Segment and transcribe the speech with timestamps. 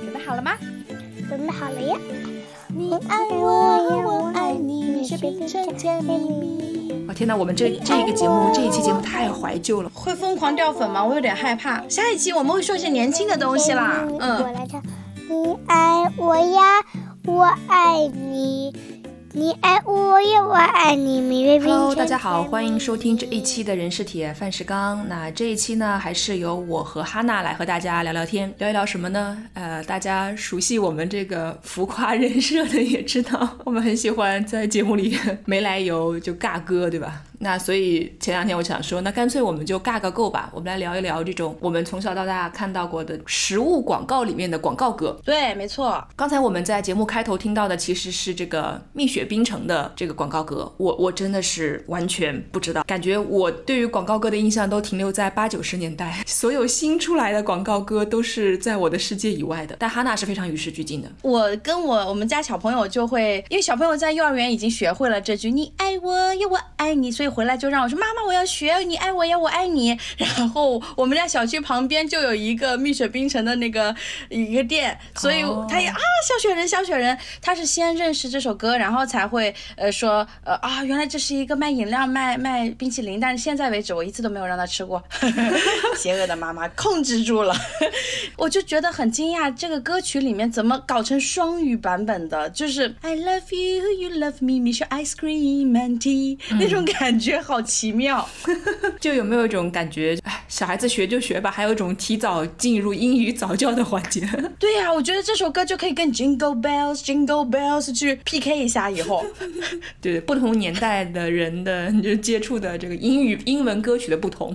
[0.00, 0.52] 准备好了吗？
[1.28, 1.96] 准备好了呀！
[2.68, 3.46] 你爱我，
[4.04, 7.06] 我爱你，蜜雪冰城甜蜜蜜。
[7.08, 9.90] 哦天哪，我们这这个节目这一期节目太怀旧了。
[9.94, 11.04] 会疯狂掉粉吗？
[11.04, 11.82] 我有点害怕。
[11.88, 14.02] 下一期我们会说一些年轻的东西啦。
[14.02, 14.82] 嗯我嗯，来唱。
[15.28, 16.60] 你爱我呀，
[17.24, 18.72] 我爱你。
[19.36, 21.20] 你爱我呀，我爱你。
[21.58, 25.06] Hello，大家好，欢迎收听这一期的人是铁，饭是钢。
[25.10, 29.36] 那这一期呢，还是由我和哈娜来和大家聊聊天，聊一聊什么呢？
[29.52, 37.20] 呃，大家熟悉我们这个浮夸人设的也知道，我们很喜欢在节目里没来由就尬歌，对吧？
[37.38, 45.18] 那所以前两天我想说，那干脆我们就尬个够吧，我们来聊一聊这种我们从小到大看到过的食物广告里面的广告歌。
[45.24, 46.02] 对，没错。
[46.16, 59.76] 刚才我们在节目开头听到的其实是这个蜜雪冰城的这个广告歌，我我真的是完全不知道，感觉我对于广告歌的印象都停留在八九十年代， 所有新出来的广告歌都是在我的世界以外的。
[59.78, 69.98] 但哈娜是非常与时俱进的，我跟我我们家小朋友就会，因为小朋友在幼儿园已经学会了这句“你爱我呀，我爱你”，所以回来就让我说：“妈妈，我要学你爱我呀，我爱你。
[70.16, 73.94] ”然后我们家小区旁边就有一个蜜雪冰城的那个
[74.28, 85.02] 一个店，所以哦他也啊，小雪人，小雪人，他是先认识这首歌，然后才会呃说呃啊，原来这是一个卖饮料、卖卖冰淇淋，但是现在为止我一次都没有让他吃过。
[85.96, 87.54] 邪恶的妈妈控制住了，
[88.36, 92.48] 我就觉得很惊讶，这个歌曲里面怎么搞成双语版本的？
[92.50, 98.28] 就是 I love you, you love me, share ice cream and tea，、那种感觉好奇妙。
[99.00, 104.28] 就有没有一种感觉，哎，小孩子学就学吧，还有一种提早进入英语早教的环节。
[104.58, 109.24] 对呀、我觉得这首歌就可以跟 Jingle Bells, Jingle Bells 去 PK 一下，以后。
[110.00, 114.54] 对不同年代的人的就接触的这个英语英文歌曲的不同。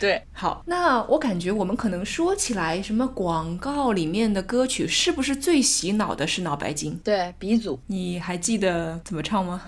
[0.00, 6.98] 对，好，那我感觉我们可能说起来，什么广告里面的歌曲是不是最洗脑的是脑白金？
[7.04, 9.62] 对，鼻祖你还记得怎么唱吗？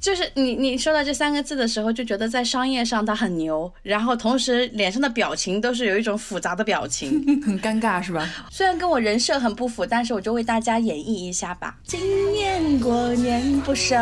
[0.00, 7.10] 就是你你说到这三个字的时候，就觉得在商业上他很牛，然后同时脸上的表情都是有一种复杂的表情。
[7.44, 8.28] 很尴尬是吧？
[8.50, 11.76] 虽然跟我人设很不符，但是我就为大家演绎一下吧。
[11.86, 13.96] 今年过年不收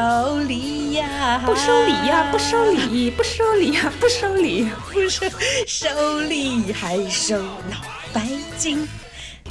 [0.48, 4.68] 礼呀，不收礼呀，不收礼，不收礼呀，不收礼。
[4.92, 5.26] 不收
[5.66, 8.86] 收礼，还收脑白金，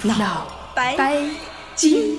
[0.04, 1.22] 脑白白
[1.76, 2.18] 金。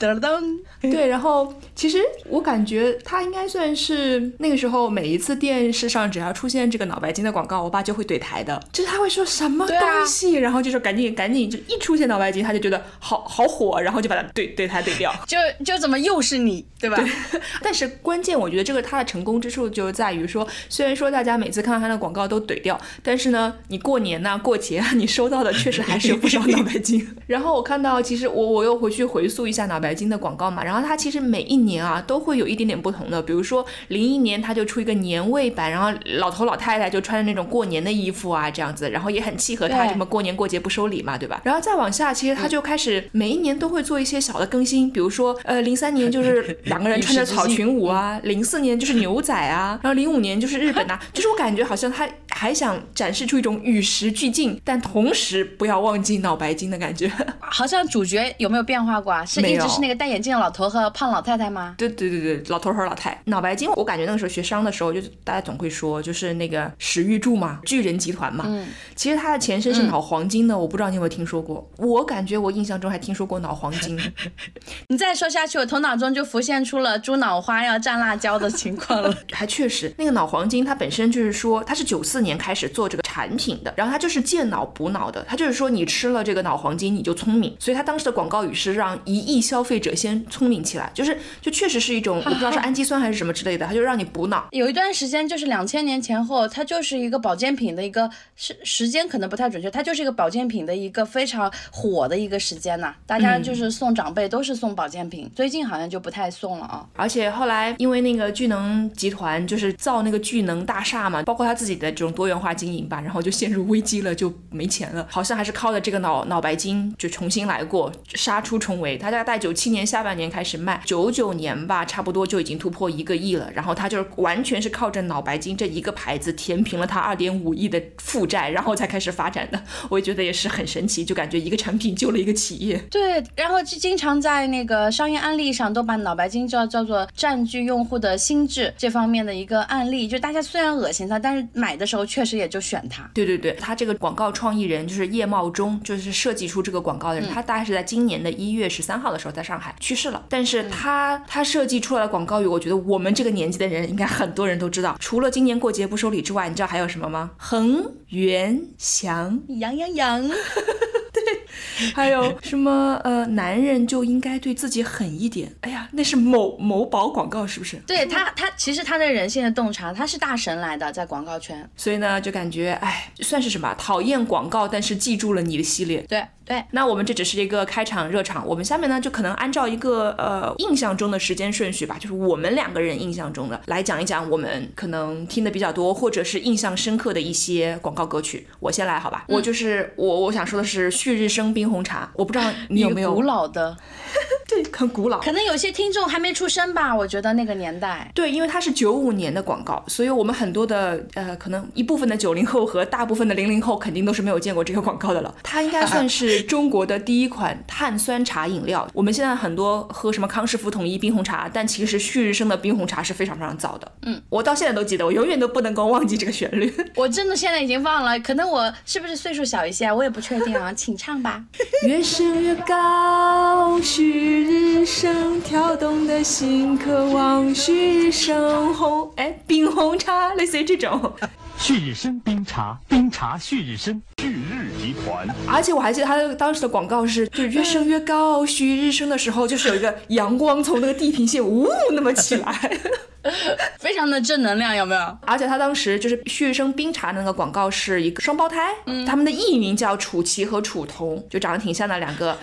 [0.00, 0.58] 噔噔。
[0.80, 15.14] 对，然后其实我感觉他应该算是那个时候每一次电视上只要出现这个脑白金的广告，我爸就会怼台的，就是他会说什么东西，然后就说赶紧赶紧，就一出现脑白金，他就觉得好好火，然后就把它怼怼台怼掉。
[15.28, 16.98] 就就怎么又是你，对吧？
[17.62, 27.06] 但是关键，我觉得这个它的成功之处就在于说，虽然说大家每次看到它的广告都怼掉，但是呢，你过年呐、过节啊，你收到的确实还是有不少脑白金。
[27.28, 41.40] 然后我看到，其实我我又回去回溯一下脑白金的广告嘛，然后它其实每一年啊都会有一点点不同的，比如说零一年它就出一个年味版，然后老头老太太就穿着那种过年的衣服啊这样子，然后也很契合它什么过年过节不收礼嘛，对吧？
[41.44, 57.10] 然后再往下，其实它就开始每一年都会做一些小的更新，比如说呃零三年就是 两个人穿着草裙舞啊，零四年就是牛仔啊，然后零五年就是日本啊， 就是我感觉好像他还想展示出一种与时俱进，但同时不要忘记脑白金的感觉。
[57.40, 59.24] 好像主角有没有变化过啊？
[59.24, 61.74] 是一直是那个戴眼镜的老头和胖老太太吗？
[61.76, 68.44] 对对对对，老头和老太，脑白金，我感觉那个时候学商的时候，就是大家总会说，就是那个史玉柱嘛，巨人集团嘛。
[68.46, 71.66] 嗯其实它的前身是脑黄金的，我不知道你有没有听说过。
[71.78, 73.98] 我感觉我印象中还听说过脑黄金。
[74.88, 79.14] 你再说下去，我头脑中就浮现出了猪脑花要蘸辣椒的情况了。
[79.32, 94.48] 还确实，那个脑黄金它本身就是说，它是九四年开始做这个产品的，然后它就是健脑补脑的，它就是说你吃了这个脑黄金你就聪明，所以它当时的广告语是让一亿消费者先聪明起来，就是就确实是一种 我不知道是氨基酸还是什么之类的，它就让你补脑。
[94.50, 106.86] 有一段时间，就是两千年前后，它就是一个保健品的一个时时间可能不太准确，它就是一个保健品的一个非常火的一个时间呐、大家就是送长辈都是送保健品，最近好像就不太送了啊。
[106.96, 115.06] 而且后来因为那个巨能集团就是造那个巨能大厦嘛，包括他自己的这种多元化经营吧，然后就陷入危机了，就没钱了。
[115.10, 118.96] 好像还是靠着这个脑脑白金就重新来过，杀出重围。
[118.96, 123.52] 他大概九七年下半年开始卖，九九年吧，差不多就已经突破一个亿了。
[123.54, 129.62] 然后他就是完全是靠着脑白金这一个牌子填平了他二点五亿的负债，然后才开始发展的。
[129.90, 132.78] 我也觉得也是很神奇，就感觉一个产品救了一个企业。
[132.90, 140.08] 对，然后就经常在那个商业案例上都把脑白金叫叫做占据用户的心智这方面的一个案例。
[140.08, 143.10] 就大家虽然恶心它，但是买的时候确实也就选它。
[143.12, 150.24] 对对对，他这个广告创意人就是叶茂中，就是设计出这个广告的人，他大概是在今年的一月十三号的时候在上海去世了。
[150.28, 154.96] 但是他他设计出来的广告语，我觉得我们这个年纪的人应该很多人都知道。
[155.00, 157.32] 除了今年过节不收礼之外，你知道还有什么吗？
[157.36, 160.22] 恒源祥，羊羊羊，
[161.12, 165.52] 对还有什么呃，男人就应该对自己狠一点。
[165.62, 167.76] 哎呀，那是某某宝广告是不是？
[167.88, 171.68] 对他他其实他的人性的洞察，他是大神来的，在广告圈。
[171.76, 176.00] 所以呢，就感觉哎，算是什么讨厌广告，但是记住了你的系列。
[176.08, 188.46] 对对，那我们这只是一个开场热场，我们下面呢就可能按照一个呃印象中的时间顺序吧，就是我们两个人印象中的来讲一讲我们可能听的比较多或者是印象深刻的一些广告歌曲。
[188.58, 193.76] 我先来好吧，我就是我我想说的是旭日升冰红茶，我不知道你有没有古老的，
[194.48, 196.94] 对很古老，可能有些听众还没出生吧？
[196.94, 198.10] 我觉得那个年代。
[198.14, 205.34] 对，因为它是九五年的广告，所以我们很多的呃，可能一部分的九零后和大部分的零零后肯定都是没有见过这个广告的了。
[205.42, 208.88] 它应该算是中国的第一款碳酸茶饮料。
[208.92, 213.92] 我们现在很多喝什么康师傅统一冰红茶，但其实旭日升的冰红茶是非常非常早的。
[214.06, 216.72] 嗯，我到现在都记得，我永远都不能够忘记这个旋律。
[216.96, 219.94] 我真的现在已经忘了，可能我是不是岁数小一些啊？
[219.94, 221.44] 我也不确定啊，请唱吧。
[221.86, 229.12] 越升越高，旭日升，跳动的心渴望旭日升红。
[229.16, 231.12] 哎，冰红茶，类似于这种。
[231.60, 235.26] 旭日升冰茶，冰茶旭日升，旭日团。
[235.46, 242.78] 而且我还记得他当时的广告是，就越升越高，旭日升的时候，就是有一个阳光从那个地平线呜那么起来。
[243.78, 245.18] 非常的正能量，有没有？
[245.22, 252.36] 而且他当时就是旭日升冰茶那个广告是一个双胞胎，嗯他们的艺名叫楚奇和楚童，就长得挺像的两个，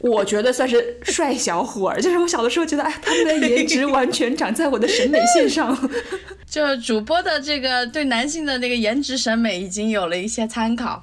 [0.00, 2.00] 我觉得算是帅小伙儿。
[2.00, 5.76] 就是我小的时候觉得，哎，他们的颜值完全长在我的审美线上。
[6.50, 11.02] 就主播的这个对男性的那个颜值审美已经有了一些参考。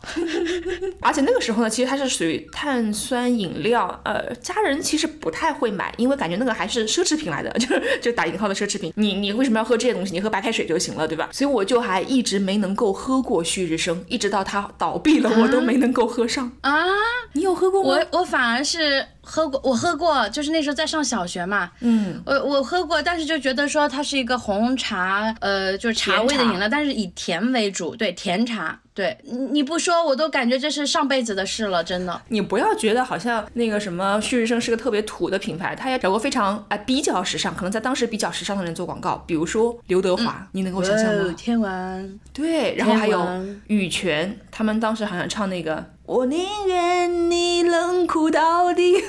[1.01, 8.93] 而且那个时候呢，其实它是属于碳酸饮料，呃，家人其实不太会买，因为感觉那个还是奢侈品来的，就是就打引号的奢侈品。
[8.95, 10.13] 你你为什么要喝这些东西？
[10.13, 11.29] 你喝白开水就行了，对吧？
[11.31, 16.51] 所以我就还一直没能够喝过旭日升，一直到它倒闭了，我都没能够喝上。
[16.61, 16.85] 啊，
[17.33, 17.89] 你有喝过吗？
[18.11, 21.71] 我我反而是喝过，我喝过，就是那时候在上小学嘛。
[21.79, 28.79] 嗯，我我喝过，但是就觉得说它是一个红茶，呃，就是茶味的饮料，但是以甜为主，对，甜茶。
[28.93, 32.21] 对，你你不说我都感觉这是上辈子的事了，真的。
[32.27, 41.23] 你不要觉得好像那个什么旭日升是个特别土的品牌，他也找过非常啊、比较时尚，可能在当时比较时尚的人做广告，比如说刘德华，你能够想象吗？
[41.23, 43.25] 哦天王，对，然后还有
[43.67, 45.83] 羽泉，他们当时好像唱那个
[46.13, 49.01] “我宁愿你冷酷到底”，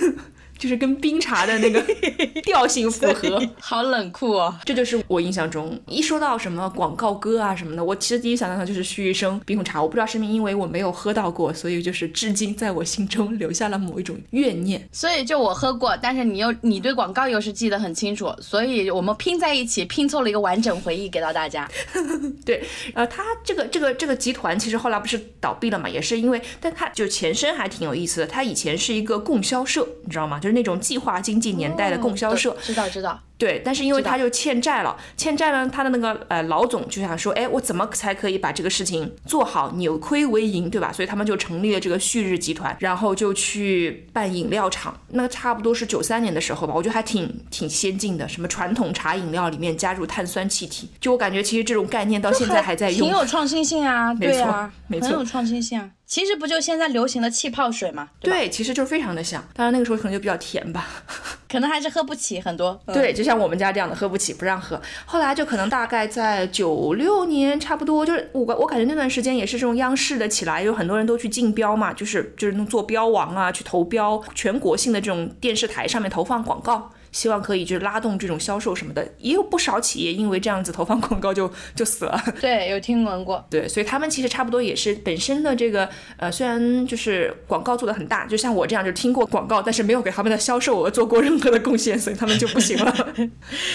[0.62, 1.82] 就是跟冰茶的那个
[2.44, 3.42] 调性符合。
[3.58, 4.54] 好冷酷哦。
[4.64, 9.82] 这就是我印象中，一说到什么广告歌啊什么的，我其实第一想到的就是徐玉生冰红茶。
[9.82, 14.88] 我不知道是不是因为我没有喝到过，所以就是至今在我心中留下了某一种怨念。
[14.92, 21.68] 所以就我喝过，但是你又你对广告又是记得很清楚，所以我们拼在一起，拼凑了一个完整回忆给到大家。
[22.46, 22.62] 对，
[22.94, 28.26] 呃，他这个这个这个集团其实后来不是倒闭了嘛，也是因为，但它就前身还挺有意思的。
[28.28, 30.38] 它以前是一个供销社，你知道吗？
[30.38, 32.50] 就是那种计划经济年代的供销社。
[32.52, 33.20] 对知道知道。
[33.42, 40.92] 对，但是因为他就欠债了，欠债呢，他的那个呃老总就想说，哎，我怎么才可以把这个事情做好，扭亏为盈，对吧？
[40.92, 44.96] 所以他们就成立了这个旭日集团，然后就去办饮料厂。
[45.08, 53.08] 那差不多是九三年的时候吧，我觉得还挺挺先进的，什么传统茶饮料里面加入碳酸气体，就我感觉其实这种概念到现在还在用。
[53.08, 55.90] 挺有创新性啊，没错对啊，没错很有创新性啊。
[56.04, 58.30] 其实不就现在流行的气泡水嘛，对？
[58.30, 60.86] 对，其实就是非常的像，当然那个时候可能就比较甜吧。
[61.48, 62.78] 可能还是喝不起很多。
[62.86, 64.78] 嗯，对，就像像我们家这样的，喝不起不让喝。
[65.06, 76.90] 后来就可能大概在九六年，差不多就是我我感觉那段时间也是这种央视的起来，有很多人都去竞标嘛，就是就是那种做标王啊，去投标全国性的这种电视台上面投放广告。
[77.12, 82.20] 希望可以就是拉动这种销售什么的，也有不少企业因为这样子投放广告就就死了。
[82.40, 83.44] 对，有听闻过。
[83.48, 92.94] 对，所以他们其实差不多也是本身的这个呃，虽然就是广告做的很大，就像我这样就听过广告，但是没有给他们的销售额做过任何的贡献，所以他们就不行了，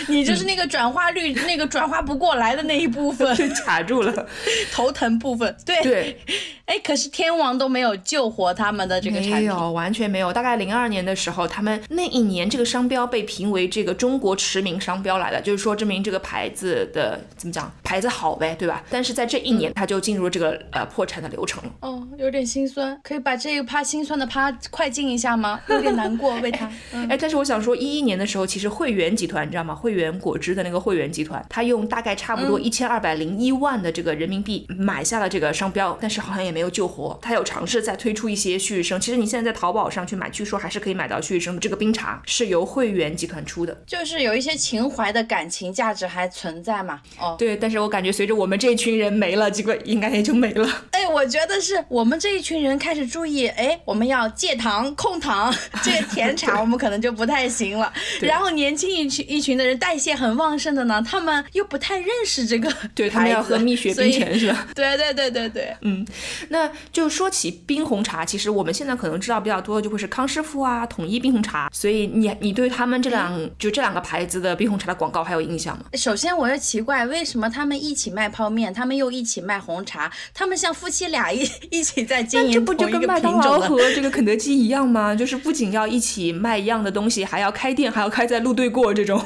[0.07, 4.27] 你就是那个转化率、那个转化不过来的那一部分，就卡住了。
[4.71, 5.55] 头疼部分。
[5.65, 6.19] 对对，
[6.65, 9.33] 哎，可是天王都没有救活他们的这个产品。
[9.33, 10.33] 没有，完全没有。
[10.33, 18.83] 大概零二年的时候，他们那一年这个商标被评为这个中国驰名商标来的，就是说证明这个牌子的怎么讲，牌子好呗，对吧？
[18.89, 21.71] 但是在这一年，他就进入这个呃破产的流程了。
[21.81, 25.59] 哦，有点心酸，可以把这一趴心酸的趴快进一下吗？
[25.67, 26.67] 有点难过，为他。
[26.93, 29.75] 嗯哎，但是我想说，一一年的时候，其实汇源集团你知道吗？
[29.75, 37.17] 汇源果汁的那个汇源集团，他用大概差不多一千二百零一万的这个人民币买下了这个商标，但是好像也没有救活。
[37.21, 43.75] 他有尝试再推出一些旭日升，其实你现在在淘宝上去买，据说还是可以买到旭日升的这个冰茶，是由汇源集团出的。
[43.87, 47.01] 就是有一些情怀的感情价值还存在嘛。
[47.19, 50.85] 哦，对，但是我感觉随着我们这一群人没了，这个应该也就没了。
[50.91, 57.91] 哎，我觉得是我们这一群人开始注意，哎，我们要戒糖、控糖， 这个甜 茶我们可能就不太行了。
[58.21, 64.67] 然后年轻一群一群的人代谢很旺盛的呢，他们又不太认识这个对他们要喝蜜雪冰泉是吧？
[64.75, 66.05] 对对对对对，嗯，
[66.49, 75.85] 那就说起冰红茶，其实我们现在可能知道比较多的就会是康师傅啊、统一冰红茶，所以你你对他们这两就这两个牌子的冰红茶的广告还有印象吗？
[75.93, 85.15] 首先我又奇怪，为什么他们一起卖泡面，他们又一起卖红茶，他们像夫妻俩一 一起在经营那这不就跟麦当劳和这个肯德基一样吗？
[85.15, 89.21] 就是不仅要一起卖一样的东西，还要开店，还要开在路对过这种。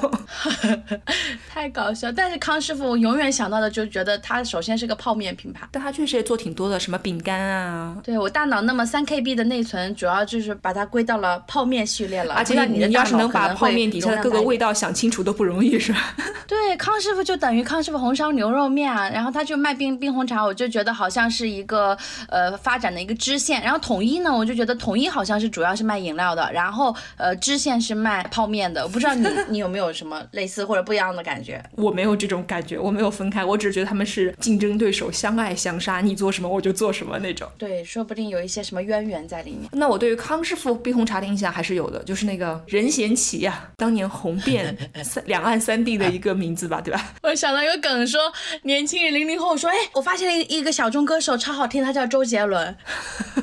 [1.50, 2.12] 太搞笑。
[2.12, 5.68] 但是康师傅，我永远想到的就觉得他首先是个泡面品牌。
[5.72, 12.36] 但他确实也做挺多的，什么饼干啊，对我大脑那么三 KB 的内存，主要就是把它归到了泡面系列了。
[12.36, 16.16] 而且你要是能把泡面底下的各个味道想清楚都不容易，是吧？
[16.48, 21.98] 对，康师傅就等于康师傅红烧牛肉面啊，然后他就卖冰冰红茶，我就觉得好像是一个
[22.28, 23.62] 呃发展的一个支线。
[23.62, 28.84] 然后统一呢，我就觉得统一好像是主要是卖饮料的，然后呃支线是卖泡面的。
[28.84, 31.64] 我不知道你 你有没有什么类似或者不一样的感觉？
[31.78, 37.48] 我没有这种感觉，我没有分开，我只是觉得他们是竞争对手，相爱相杀，你做什么我就做什么那种。
[37.58, 39.70] 对，说不定有一些什么渊源在里面。
[39.72, 47.14] 那我对于康师傅冰红茶的印象还是有的，就是那个任贤齐呀、当年红遍 三两岸三地的一个名字吧，对吧？
[47.24, 48.20] 我想到一个梗说，
[48.64, 52.76] 年轻人零零后说，哎，我发现了一一个小众歌手超好听，他叫周杰伦。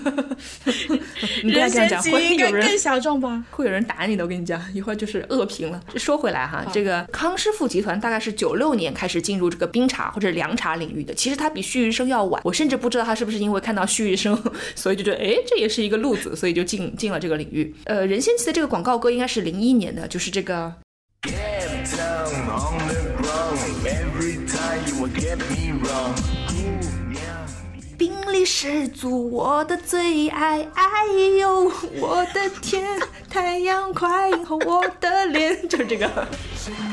[1.42, 3.44] 你不要任这样讲，贤齐应该会有人更小众吧？
[3.50, 5.80] 会有人打你的，我跟你讲，一会儿就是恶评了。
[5.96, 12.40] 说回来哈，这个康师傅集团大概是九六年开始进入这个冰茶或者凉茶领域的，其实它比旭日升要晚。
[12.44, 14.40] 我甚至不知道他是不是因为看到旭日升，
[14.75, 17.75] 所以就觉得哎，这也是一个路子，所以就进进了这个领域。
[17.84, 20.74] 呃，任贤齐的这个广告歌应该是零一年的，就是这个
[21.22, 23.58] Get down on the ground.
[23.84, 26.14] Every time you get me wrong.
[26.50, 26.80] Ooh,
[27.12, 27.96] yeah.
[27.98, 30.66] 冰力十足，我的最爱。
[30.74, 31.06] 哎
[31.40, 36.06] 呦，我的天，太阳快映红我的脸，就是这个。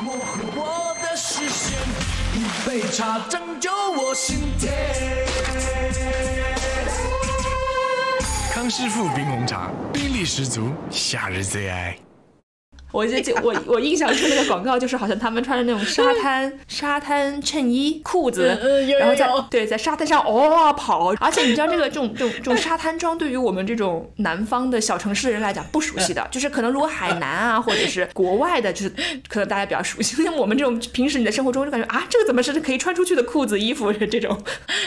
[0.02, 1.78] 模糊我的视线，
[2.34, 4.74] 一杯茶拯救我心田。
[8.52, 11.96] 康师傅冰红茶，冰力十足，夏日最爱。
[12.96, 28.90] 我就就我我印象中那个广告就是好像他们穿着那种沙滩沙滩衬衣裤子，嗯嗯有然后在对在沙滩上哦跑，而且你知道这个这种这种这种沙滩装对于我们这种南方的小城市人来讲不熟悉的，就是可能如果海南啊或者是国外的，就是
[29.28, 34.42] 可能大家比较熟悉，像我们这种平时你在生活中就感觉啊这个怎么是可以穿出去的裤子衣服这种，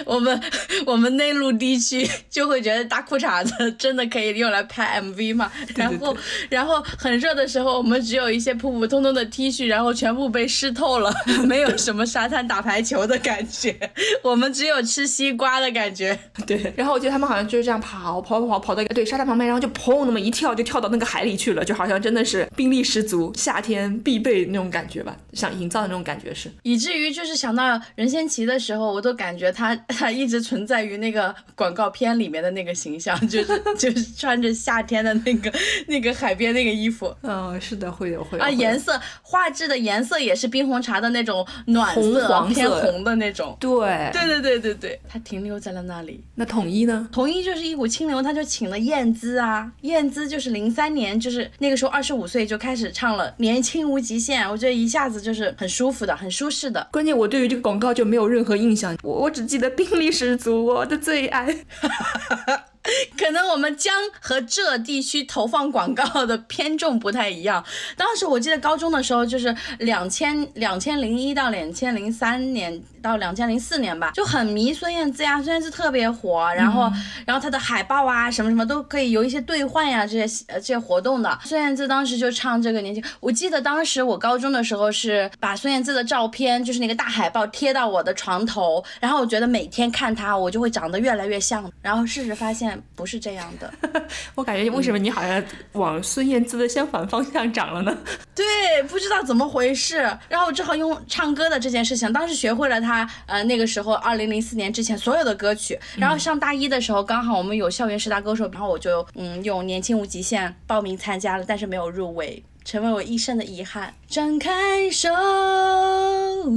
[0.06, 0.40] 我们
[0.86, 6.16] 我们内陆地区就会觉得大裤衩子真的可以用来拍 MV 嘛，然后
[6.48, 11.12] 然后很热的时候，我们只有一些普普通通的 T 恤，然后全部被湿透了，
[11.46, 13.76] 没有什么沙滩打排球的感觉，
[14.22, 16.18] 我们只有吃西瓜的感觉。
[16.46, 26.50] 对，然后我记得他们好像就是这样跑跑跑跑到一个对沙滩旁边，然后就砰那么一跳就跳到那个海里去了，就好像真的是兵力十足，夏天必备那种感觉吧，想营造的那种感觉是。
[26.62, 35.52] 以至于就是想到任贤齐的时候，我都感觉他 他一直存在于那个广告片里面的那个形象，就是就是穿着夏天的那个
[35.86, 43.56] 那个海边那个衣服嗯，是的，会有会有啊，颜色画质的颜色也是冰红茶的那种暖红色，黄色偏红的那种。
[43.60, 46.22] 对对对对对对，它停留在了那里。
[46.34, 47.08] 那统一呢？
[47.12, 56.86] 统一就是一股清流，他就请了燕姿啊，燕姿就是零三年，就是那个时候二十五岁就开始唱了《年轻无极限》，我觉得一下子就是很舒服的，很舒适的。
[56.92, 61.54] 关键我对于这个广告就没有任何印象，我我只记得兵力十足，我的最爱。
[63.18, 67.64] 可能我们江和浙地区投放广告的偏重不太一样。
[67.96, 76.90] 当时我记得高中的时候，就是两千两千零一到两千零三年到两千零四年吧，就很迷孙燕姿呀，孙燕姿特别火，然后、
[77.26, 81.38] 然后她的海报啊什么什么都可以有一些兑换呀这些呃这些活动的。
[81.44, 93.72] 孙燕姿当时就唱这个年轻，我记得当时我高中的时候是把孙燕姿的照片，就是那个大海报贴到我的床头，然后我觉得每天看她，我就会长得越来越像，然后事实发现不是这样的。
[94.34, 95.42] 我感觉为什么你好像
[95.72, 97.96] 往孙燕姿的相反方向长了呢？
[98.34, 99.96] 对，不知道怎么回事，
[100.28, 112.42] 然后我只好用唱歌的这件事情，当时学会了他呃那个时候二零零四年之前所有的歌曲，然后上大一的时候刚好我们有校园十大歌手，然后我就嗯用年轻无极限报名参加了，但是没有入围。
[112.70, 113.94] 成为我一生的遗憾。
[114.06, 115.08] 张开手，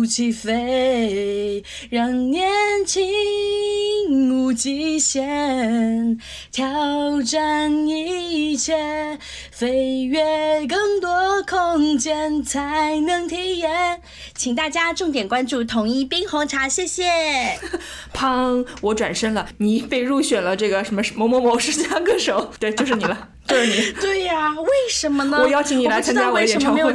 [0.06, 2.52] 起飞，让年
[2.86, 3.02] 轻
[4.30, 6.20] 无极限，
[6.52, 9.18] 挑战一切，
[9.52, 14.02] 飞越更多空间才能体验。
[14.36, 17.06] 请大家重点关注统一冰红茶，谢谢。
[18.14, 18.66] 砰！
[18.82, 23.92] 我转身了，你被入选了这个什么某某某十佳歌手，对，就是你了， 就是你。
[24.00, 25.38] 对呀、为什么呢？
[25.42, 26.94] 我邀请你来参加我的演唱会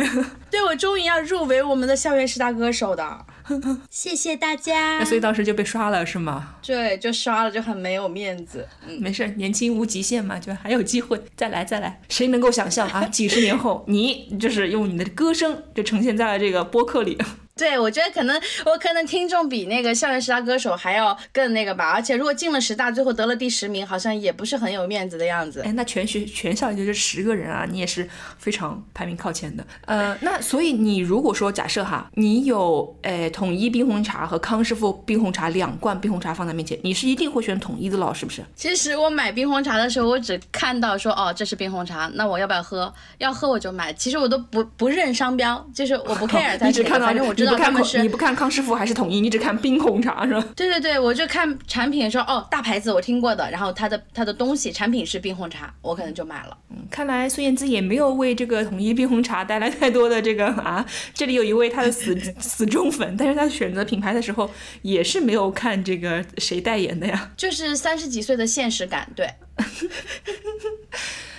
[0.50, 3.26] 对，我终于要入围我们的校园十大歌手的，
[3.90, 5.04] 谢谢大家那。
[5.04, 6.54] 所以当时就被刷了是吗？
[6.64, 8.66] 对，就刷了，就很没有面子。
[8.86, 12.00] 嗯，没事，年轻无极限嘛，就还有机会，再来再来。
[12.08, 13.04] 谁能够想象啊？
[13.06, 17.18] 几十年后，你就是用你的歌声就呈现在了这个播客里。
[17.58, 25.62] 对，我觉得可能我可能听众比那个校园十大歌手还要更那个吧，而且如果进了十大，最后得了第十名，好像也不是很有面子的样子。
[25.62, 29.66] 哎，那全学全校也就是十个人啊，你也是非常排名靠前的。
[29.86, 38.44] 呃，那所以你如果说假设哈，你有呃统一冰红茶和康师傅冰红茶两罐冰红茶放在面前，你是一定会选统一的了，是不是？
[38.54, 42.92] 其实我买冰红茶的时候，我只看到说哦这是冰红茶，那我要不要喝？
[43.16, 43.90] 要喝我就买。
[43.94, 50.46] 其实我都不不认商标，就是我不 care 它你只看到反正我知不看康他们是你不看康师傅还是统一，你只看冰红茶是吧？
[50.56, 56.56] 对对对，我就看产品说哦，大牌子我听过的，然后它的它的东西产品是冰红茶，我可能就买了。
[56.90, 60.84] 看来孙燕姿也没有为这个统一冰红茶带来太多的这个啊。
[61.14, 64.50] 这里有一位她的死 死忠粉，但是她选择品牌的时候
[64.82, 67.30] 也是没有看这个谁代言的呀。
[67.36, 69.28] 就是三十几岁的现实感，对，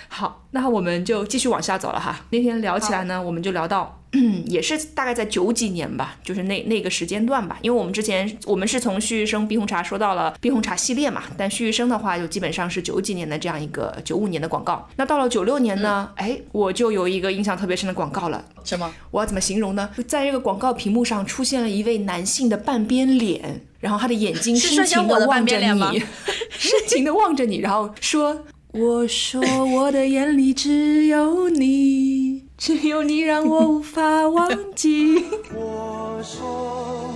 [0.08, 2.24] 好，那我们就继续往下走了哈。
[2.30, 4.02] 那天聊起来呢，我们就聊到，
[4.46, 7.58] 也是大概在九几年吧，就是那那个时间段吧。
[7.62, 14.88] 因为我们之前我们是从旭日升冰红茶说到了冰红茶系列嘛，但旭日升的话就基本上是九几年的这样一个九五年的广告。
[14.96, 18.42] 那到了九六年呢，哎，我就有一个印象特别深的广告了。
[18.64, 18.92] 什么？
[19.10, 19.88] 我要怎么形容呢？
[19.96, 26.02] 就在这个广告屏幕上出现了一位男性的半边脸，然后他的眼睛深情的望着你，
[26.50, 35.24] 深情的望着你，然后说：“我说我的眼里只有你，只有你让我无法忘记。
[35.54, 36.46] 我说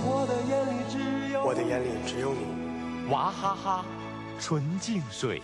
[0.03, 0.97] 我的眼里只
[1.31, 2.39] 有我的眼里只有你。
[3.11, 3.85] 娃哈哈，
[4.39, 5.41] 纯净水。”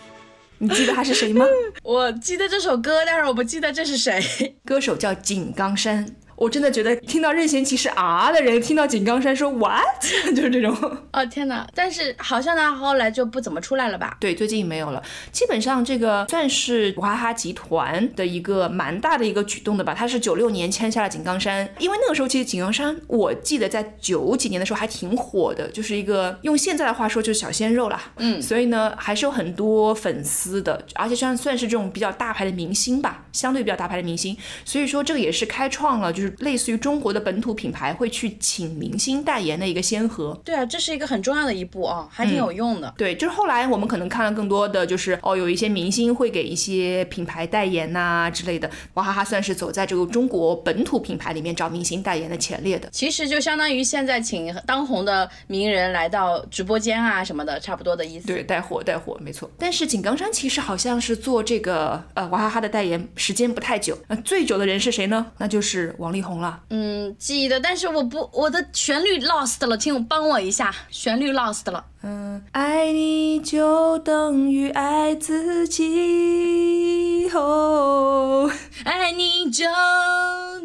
[0.62, 1.46] 你记得他是谁吗？
[1.82, 4.56] 我记得这首歌，但是我不记得这是谁。
[4.64, 6.16] 歌手叫井冈山。
[6.40, 9.84] 我真的觉得听到任贤齐是啊的人，听到井冈山说 what，
[10.34, 10.74] 就是这种。
[11.12, 11.66] 哦天哪！
[11.74, 14.16] 但是好像他后来就不怎么出来了吧？
[14.18, 15.02] 对，最近没有了。
[15.30, 19.92] 基本上这个算是娃哈哈集团的一个蛮大的一个举动的吧。
[19.92, 28.00] 他是九六年签下了井冈山，因为那个时候其实井冈山，我记得在九几年的时候还挺火的，就是一个用现在的话说就是小鲜肉啦。
[28.16, 34.34] 嗯所以呢还是有很多粉丝的，而且算算是这种比较大牌的明星吧，相对比较大牌的明星。
[34.64, 40.40] 所以说这个也是开创了就是类似于中国的本土品牌会去请明星代言的一个先河。
[40.44, 42.92] 对啊，这是一个很重要的一步哦，还挺有用的。
[42.96, 48.70] 对，就是后来我们可能看了更多的就是哦，有一些明星会给一些品牌代言呐、之类的。
[48.94, 52.88] 娃哈哈算是走在这个中国本土品牌里面找明星代言的前列的。
[52.90, 58.26] 其实就相当于现在请当红的名人来到直播间啊什么的，差不多的意思。
[58.26, 59.50] 对，带货带货，没错。
[59.58, 65.26] 但是井冈山其实好像是做这个呃娃哈哈的代言时间不太久，那、最久的人是谁呢？
[65.38, 66.60] 那就是王力宏了。
[66.70, 71.84] 嗯，记得，但是我不，我的旋律 lost 了，请我帮我一下，旋律 lost 了。
[72.02, 77.28] 嗯，爱你就等于爱自己。
[77.32, 78.50] 哦，
[78.84, 79.64] 爱你就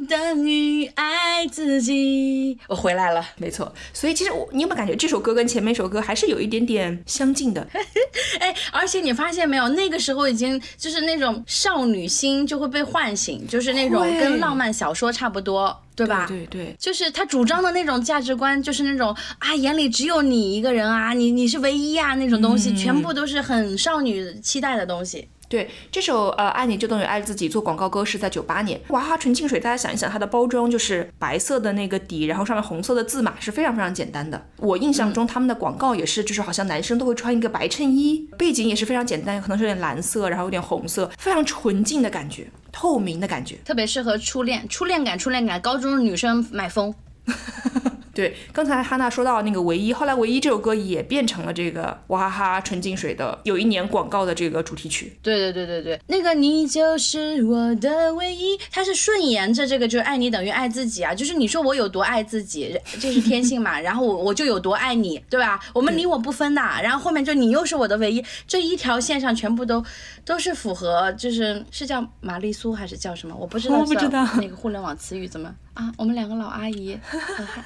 [0.06, 2.58] 等于爱爱自己。
[2.68, 3.74] 我回来了，没错。
[3.94, 7.68] 所以其实我，你有没有感觉这首歌跟前面一首歌还是有一点点相近的？
[8.40, 16.26] 哎，而且你发现没有，那个时候已经就是那种少女心就会被唤醒，就是那种跟浪漫小说差不多，对吧？
[16.28, 16.76] 对对。
[16.80, 25.28] 就是他主张的那种价值观，就是那种啊，眼里只有你一个人啊，你你是唯一啊那种东西，全部都是很少女期待的东西。
[25.48, 34.46] 对这首呃《爱你就等于爱自己》做广告歌是在九八年，娃哈哈纯净水，大家想一想，它的包装就是白色的那个底，然后上面红色的字码是非常非常简单的。
[34.58, 43.58] 我印象中他们的广告也是，就是好像男生都会穿一个白衬衣，背景也是非常简单，可能是有点蓝色，然后有点红色，非常纯净的感觉，透明的感觉。
[43.64, 46.94] 特别适合初恋，初恋感，初恋感，高中女生买疯。
[48.16, 55.16] 对，刚才哈娜说到那个唯一，后来唯一这首歌也变成了这个娃哈哈纯净水的有一年广告的这个主题曲。
[55.22, 65.60] 对对对对对，那个你就是我的唯一，它是顺延着这个，就是爱你等于爱自己啊，就是你说我有多爱自己，这是天性嘛，然后我我就有多爱你，对吧？
[65.74, 69.84] 我们你我不分的，然后后面就你又是我的唯一，这一条线上全部都
[70.24, 73.36] 都是符合，就是是叫玛丽苏还是叫什么？
[73.38, 75.94] 我不知道，我不知道那个互联网词语怎么啊？
[75.98, 76.98] 我们两个老阿姨，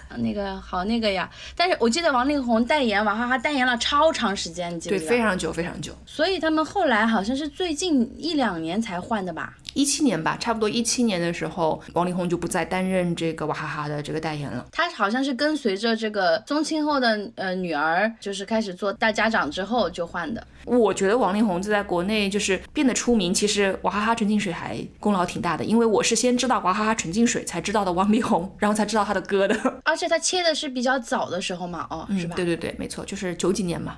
[0.09, 5.07] 呃那个好那个呀，但是我记得王力宏代言娃哈哈代言了超长时间，你记不对？
[5.07, 5.93] 非常久，非常久。
[6.05, 9.55] 所以他们后来好像是最近一两年才换的吧？
[9.75, 14.65] 一七年吧，差不多一七年的时候，王力宏就不再担任这个娃哈哈的这个代言了。
[14.71, 20.45] 他好像是跟随着这个宗庆后的呃女儿，就是开始做大家长之后就换的。
[20.65, 32.35] 我觉得王力宏就在国内就是变得出名，其实娃哈哈纯净水还功劳挺大的，因为我是先知道娃哈哈纯净水才知道的王力宏，然后才知道他的歌的，而且他切的是比较早的时候嘛，哦，是吧？
[32.35, 33.97] 对对对，没错，就是九几年嘛。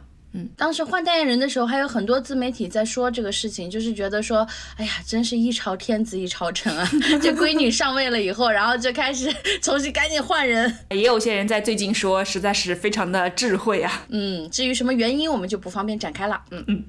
[0.55, 6.89] 当时换代言人的时候，还有很多自媒体在说这个事情，就是觉得说，哎呀，真是一朝天子一朝臣啊！
[7.21, 10.77] 这闺女上位了以后，然后就开始重新赶紧换人。
[10.89, 14.05] 也有些人在最近说，实在是非常的智慧啊。
[14.09, 16.41] 嗯，至于什么原因，我们就不方便展开了。
[16.51, 16.83] 嗯嗯，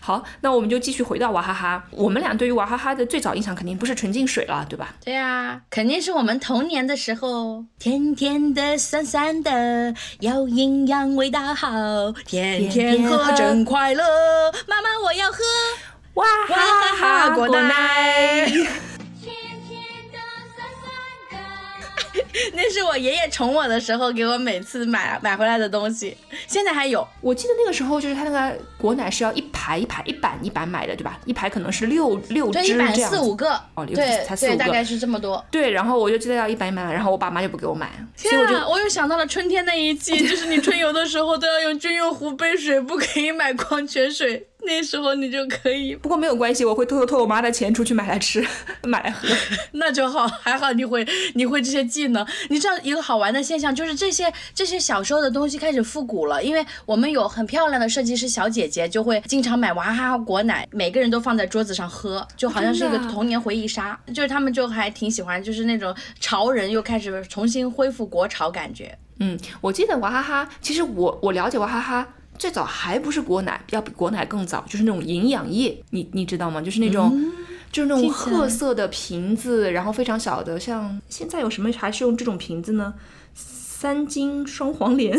[0.00, 1.84] 好，那我们就继续回到娃哈哈。
[1.90, 4.94] 我们俩对于娃哈哈的最早印象肯定不是纯净水了，对吧？
[5.04, 11.70] 对呀、肯定是我们童年的时候，甜甜的、酸酸的，有营养，味道好，
[12.26, 14.04] 天天喝真快乐。
[14.66, 15.38] 妈妈，我要喝。
[16.14, 16.56] 哇哈
[16.96, 18.50] 哈果奶。
[22.54, 27.06] 那是我爷爷宠我的时候给我每次买买回来的东西，现在还有。
[27.20, 31.18] 我记得那个时候就是他那个果奶是要一排一排一板一板买的，对吧？
[31.26, 33.10] 一排可能是六六对，支一板这样。
[33.10, 35.44] 四五个，哦六对对，才四五个大概是这么多。
[35.50, 38.66] 对，然后我就记得要一板一板买，然后我爸妈就不给我买，所以天我就啊！
[38.68, 44.46] 我又想到了春天那一季，就是你春游的时候都要用军用壶背水，不可以买矿泉水。
[44.66, 48.46] 那时候你就可以，不过没有关系，我会偷偷偷我妈的钱出去买来吃，
[48.84, 49.28] 买来喝。
[49.72, 52.26] 那就好，还好你会你会这些技能。
[52.48, 63.98] 你知道一个好玩的现象，就是这些这些小时候的东西开始复古了，因为我们有很漂亮的设计师小姐姐，就会经常买娃哈哈果奶，每个人都放在桌子上喝，就好像是一个童年回忆杀。
[64.14, 68.96] 就是他们就还挺喜欢，就是那种潮人又开始重新恢复国潮感觉。
[69.20, 72.08] 嗯，我记得娃哈哈，其实我我了解娃哈哈。
[72.40, 76.58] 最早还不是果奶，要比果奶更早，就是那种营养液，你你知道吗？
[76.62, 77.30] 就是那种，
[77.70, 82.94] 就是那种褐色的瓶子，然后非常小的，像现在有什么还是用这种瓶子呢？
[83.34, 85.14] 三金双黄连，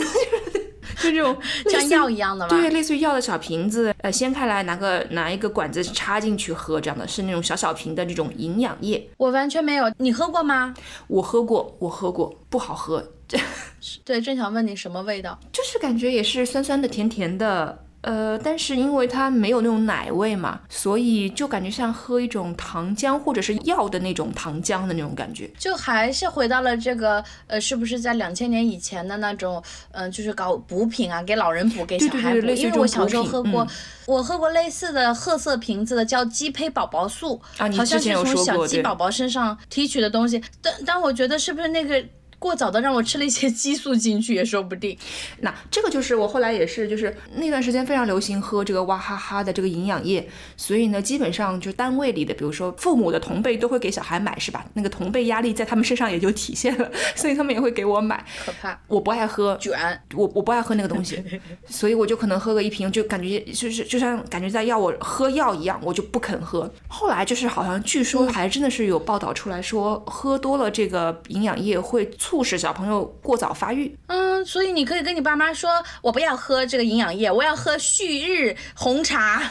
[0.97, 1.37] 就这种
[1.69, 2.49] 像药一样的吗？
[2.49, 9.09] 对，类似于药的小瓶子，呃，掀开来拿个拿一个管子插进去喝，这样的是那种小小瓶的这种营养液。
[9.17, 10.73] 我完全没有，你喝过吗？
[11.07, 13.20] 我喝过，我喝过，不好喝，这
[14.03, 15.39] 对，正想问你什么味道。
[15.51, 17.85] 就是感觉也是酸酸的、甜甜的。
[18.01, 25.47] 呃，但是因为它没有那种奶味嘛，所以就感觉像喝一种糖浆或者是药的那种糖浆的那种感觉。
[25.55, 32.47] 就还是回到了这个，呃，是不是在两千年以前的那种，嗯、就是搞补品啊，给老人补，给小孩补。
[32.47, 33.67] 因为我小时候喝过，嗯
[34.07, 40.41] 我喝过类似的褐色瓶子的，叫鸡胚宝宝素，啊你好像之前有是从小鸡宝宝身上提取的东西。
[40.59, 42.03] 但但我觉得是不是那个
[42.41, 44.97] 过早的让我吃了一些激素进去也说不定。
[45.41, 50.27] 那这个就是我后来也是，就是那段时间非常流行喝这个娃哈哈的这个营养液，
[50.57, 54.65] 所以呢，基本上就单位里的，比如说父母的同辈都会给小孩买，是吧？
[54.73, 58.25] 那个同辈压力在他们身上也就体现了， 所以他们也会给我买。
[58.43, 59.77] 可怕，我不爱喝，卷，
[60.15, 61.23] 我我不爱喝那个东西，
[61.69, 66.67] 所以我就可能喝个一瓶，就感觉就是就像感觉在要我喝药一样，我就不肯喝。
[66.87, 73.93] 后来就是好像据说还真的是有报道出来说，喝多了这个营养液会促使小朋友过早发育。
[74.07, 79.43] 嗯，所以你可以跟你爸妈说，我不要喝这个营养液，我要喝旭日红茶，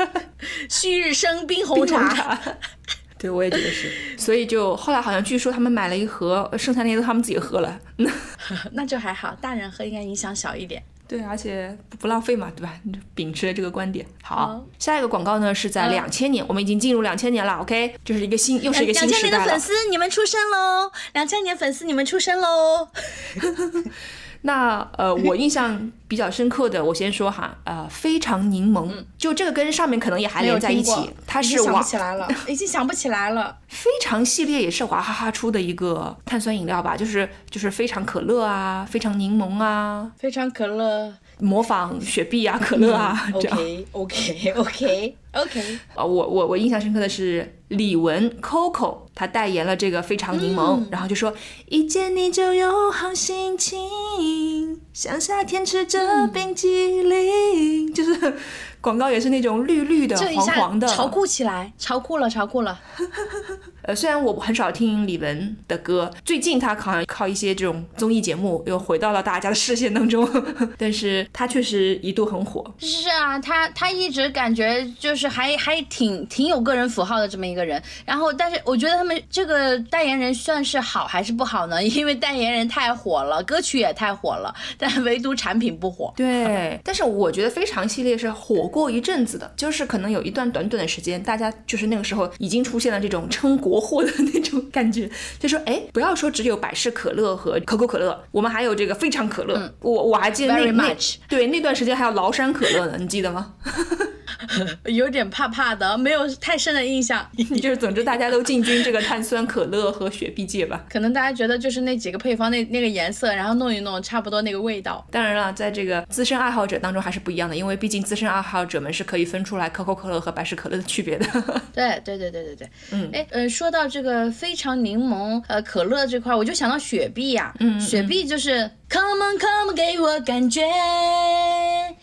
[0.68, 2.38] 旭日生冰红茶。
[3.18, 3.90] 对，我也觉得是。
[4.18, 7.80] 所以就后来好像据说他们买了一盒，剩下那些都他们自己喝了。
[8.72, 10.82] 那就还好，大人喝应该影响小一点。
[11.08, 12.74] 对，而且不不浪费嘛，对吧？
[12.84, 14.04] 你就秉持了这个观点。
[14.22, 19.44] 好，好下一个广告呢是在嗯两千年，我们已经进入两千年了，OK，这是一个新，又是一个两千新时代了。
[19.44, 20.92] 年的粉丝，你们出生喽！
[21.14, 22.88] 两千年粉丝，你们出生喽！
[24.42, 33.56] 那呃，我印象比较深刻的，我先说哈，呃，非常柠檬，就这个跟上面可能也还连在一起，它是娃不起来了，已经想不起来了。
[33.68, 43.58] 非常系列也是娃哈哈出的一个碳酸饮料吧，就是就是非常可乐啊，非常柠檬啊，非常可乐模仿雪碧啊、可乐啊、这样。
[43.58, 51.32] ，OK OK OK OK，啊，我我我印象深刻的是李玟 Coco，她代言了这个非常柠檬，然后就说
[51.66, 58.34] 一见你就有好心情，像夏天吃着冰激凌，就是
[58.80, 62.78] 广告也是那种绿绿的、这黄黄的，潮酷起来，潮酷了，潮酷了。
[63.82, 70.28] 呃，虽然我很少听李玟的歌，最近她好像靠一些这种综艺节目又回到了大家的视线当中，
[70.76, 72.62] 但是她确实一度很火。
[72.78, 77.82] 是啊，他他一直感觉就是还还挺挺有个人符号的这么一个人。
[78.04, 81.82] 然后，但是我觉得他们这个代言人算是好还是不好呢？
[81.88, 86.12] 因为代言人太火了，歌曲也太火了，但唯独产品不火。
[86.14, 99.74] 对，但是我觉得非常系列是火过一阵子的，就是可能有一段短短的时间，大家就是那个时候已经出现了这种称国货的那种感觉，就说哎，不要说只有百事可乐和可口可乐，我们还有这个非常可乐。
[99.80, 103.54] 我我还记得那 Very 那 much 对那段时间还有崂山可乐呢，你记得吗？
[104.84, 107.26] 有点怕怕的，没有太深的印象。
[107.60, 110.84] 就是总之大家都进军这个碳酸可乐和雪碧界吧。
[110.88, 115.04] 可能大家觉得就是那几个配方那那个颜色，然后弄一弄，差不多那个味道。
[115.10, 121.26] 当然了，在这个资深爱好者当中还是不一样的，因为毕竟资深爱好者们是可以分出来可口可乐和百事可乐的区别的。
[121.72, 123.10] 对对对对对对，嗯。
[123.12, 130.62] 哎呃，说到这个非常柠檬呃可乐这块，我就想到雪碧呀、嗯雪碧就是 Come on Come on 给我感觉，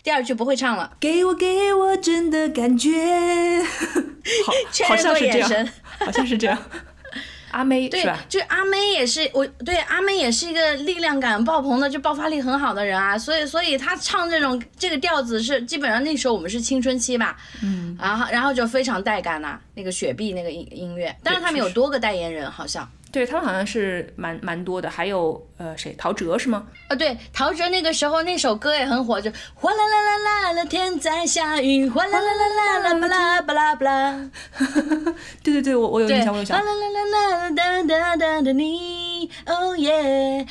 [0.02, 2.90] 第二句不会唱了，给我给我真的感觉，
[4.46, 4.52] 好，
[4.88, 6.58] 好像是这样好像是这样。
[7.56, 22.86] 阿妹对？，就阿妹也是我对阿妹也是一个力量感爆棚的，就爆发力很好的人啊，所以所以她唱这种这个调子是基本上那时候我们是青春期吧，嗯，然后然后就非常带感呐、那个雪碧那个音音乐，但是他们有多个代言人好像。
[23.16, 26.66] 对他们好像是蛮蛮多的，还有呃谁，陶喆是吗？
[26.88, 34.30] 啊，对，陶喆那个时候那首歌也很火，就哗啦啦啦啦啦，天在下雨，哗啦啦啦啦啦巴拉巴拉巴拉，
[35.42, 36.70] 对对对，我我有对，印象，我有印象哗啦。
[36.70, 40.46] 啦啦啦哒哒哒哒你，哦耶，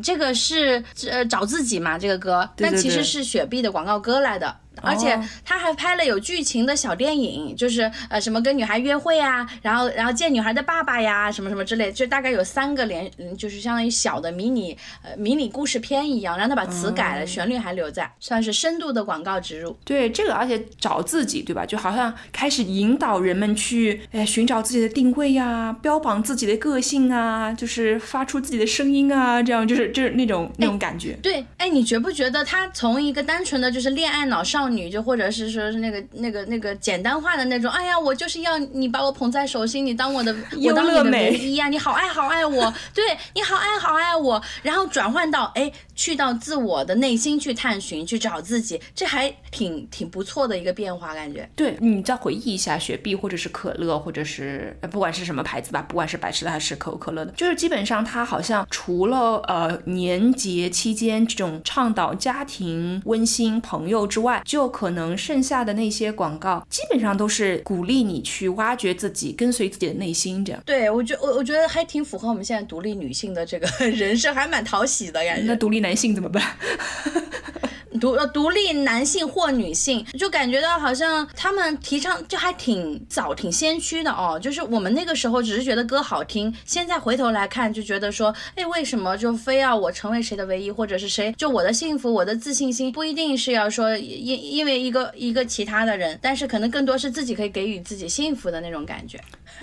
[0.00, 4.56] 这个是呃找自己嘛这个歌，但其实是雪碧的广告歌来的。
[4.84, 19.76] 而且哦他还拍了有剧情的小电影，就是呃什么跟女孩约会啊，然后然后见女孩的爸爸呀，什么什么之类，就大概有三个连，嗯就是相当于小的迷你呃迷你故事片一样，让他把词改了，旋律还留在，算是深度的广告植入。
[19.84, 21.64] 对这个，而且找自己，对吧？
[21.64, 31.12] 就好像开始引导人们去，哎，寻找自己的定位呀、标榜自己的个性啊，就是发出自己的声音啊，这样就是就是那种那种感觉。
[31.22, 51.48] 对，哎，你觉不觉得他从一个单纯的就是恋爱脑少女，就或者是说是那个那个那个简单化的那种，哎呀，我就是要你把我捧在手心，你当我的， 我当你的优乐美唯一呀、你好爱好爱我，对你好爱好爱我，然后转换到哎，去到自我的内心去探寻，去找自己，这还挺挺不错的一个变化，感觉。
[51.56, 70.62] 对你再回忆一下雪碧或者是可乐，或者是呃不管是什么牌子吧，不管是百事的还是可口可乐的，就是基本上它好像除了呃年节期间这种倡导家庭温馨朋友之外，就可能剩下的那些广告基本上都是鼓励你去挖掘自己，跟随自己的内心这样。
[70.64, 75.42] 对我觉我我觉得还挺符合我们现在独立女性的这个 人设，还蛮讨喜的感觉。
[75.44, 76.40] 那独立男性怎么办？
[78.00, 84.38] 独呃独立男性或女性，就感觉到好像他们提倡就还挺早、挺先驱的哦。
[84.40, 99.20] 就是我们那个时候只是觉得歌好听，现在回头来看就觉得说，哎，为什么就非要我成为谁的唯一，或者是谁就我的幸福、我的自信心不一定是要说因因为一个一个其他的人，但是可能更多是自己可以给予自己幸福的那种感觉。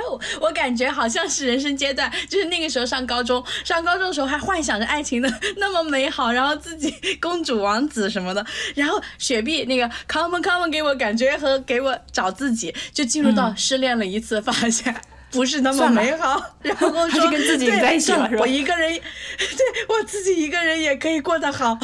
[0.09, 14.93] 我 我感觉好像是人生阶段，就是那个时候上高中，上高中的时候还幻想着爱情的 那么美好，然后自己 公主王子什么的，然后雪碧那个 come on come on 给我感觉和给我找自己，就进入到失恋了一次，发现。
[15.31, 18.91] 不是那么美好， 然后说是跟自己在一起了是吧我一个人，
[19.39, 21.79] 对我自己一个人也可以过得好，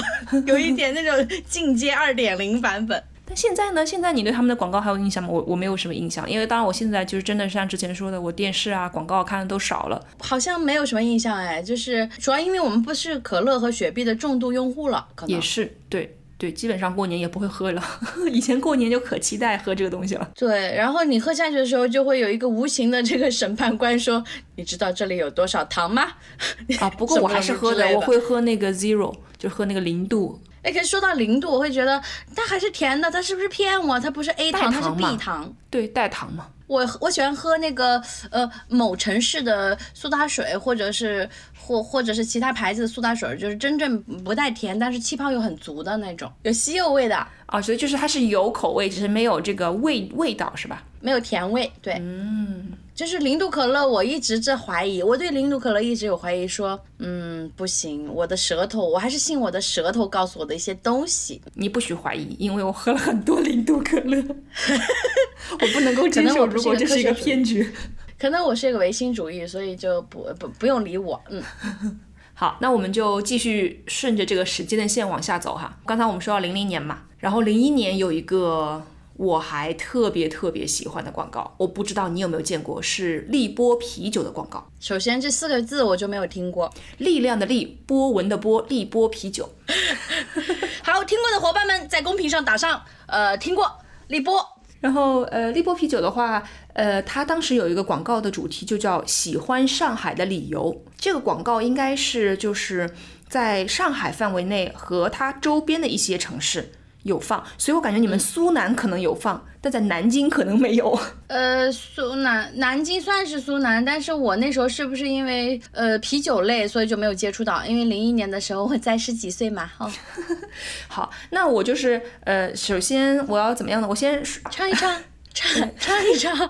[0.46, 3.02] 有一点那种进阶二点零版本。
[3.26, 3.86] 但现在呢？
[3.86, 5.30] 现在你对他们的广告还有印象吗？
[5.30, 10.06] 我我没有什么印象，因为当然我现在就是真的像之前说的，我电视啊广告看的都少了。
[10.20, 17.84] 好像没有什么印象哎，就是主要因为我们不是可乐和雪碧的重度用户了，可能也是，对对，基本上过年也不会喝了。
[18.32, 20.32] 以前过年就可期待喝这个东西了。
[20.36, 24.24] 对，然后你喝下去的时候，就会有一个无形的这个审判官说
[24.56, 26.14] ：“你知道这里有多少糖吗？”
[26.80, 30.40] 啊，不过我还是喝的，我会喝那个 zero，就喝那个零度。
[30.62, 32.02] 哎，可是说到零度，我会觉得
[32.36, 34.00] 它还是甜的，它是不是骗我？
[34.00, 35.56] 它不是 A 糖，它是 B 糖。
[35.70, 36.48] 对，代糖嘛。
[36.68, 41.30] 我我喜欢喝那个呃某城市的苏打水，或者是
[41.68, 47.28] 或或者是其他牌子的苏打水，就是真正不带甜，但是气泡又很足的那种，有西柚味的。
[47.48, 50.84] 啊，所以就是它是有口味，只是没有这个味味道，是吧？
[51.02, 51.96] 没有甜味，对。
[52.00, 52.72] 嗯。
[52.96, 61.40] 就是零度可乐，我一直在怀疑，我对零度可乐一直有怀疑，说，嗯，不行，我的舌头，我还是信我的舌头告诉我的一些东西。
[61.54, 64.18] 你不许怀疑，因为我喝了很多零度可乐，
[65.62, 67.72] 我不能够接受，如果这是一个骗局。
[68.20, 71.22] 可能我是一个唯心主义，所以就不不不用理我。
[71.30, 71.44] 嗯，
[72.34, 75.78] 好，那我们就继续顺着这个时间的线往下走哈。
[75.86, 78.84] 刚才我们说到零零年嘛，然后零一年有一个。
[79.20, 84.64] 我还特别特别喜欢的广告，我不知道你有没有见过，是利波啤酒的广告。
[84.80, 89.50] 首先这四个字我就没有听过，力量的力，波纹的波，利波啤酒。
[90.86, 94.40] 好，听过的伙伴们在公屏上打上，呃，听过利波。
[94.80, 100.84] 然后，呃，利波啤酒的话，呃，它当时有一个广告的主题就叫喜欢上海的理由。
[100.98, 102.90] 这个广告应该是就是
[103.28, 106.72] 在上海范围内和它周边的一些城市。
[107.04, 110.98] 有放，所以我感觉你们苏南可能有放，但在南京可能没有。
[111.28, 117.66] 呃，苏南南京算是苏南，但是我那时候是不是因为呃啤酒类，所以就没有接触到？
[117.66, 119.70] 因为零一年的时候我才十几岁嘛。
[119.78, 119.92] 哦，
[120.88, 123.88] 好，那我就是呃，首先我要怎么样呢？
[123.90, 124.96] 我先 唱一唱，
[125.34, 126.50] 唱唱一唱。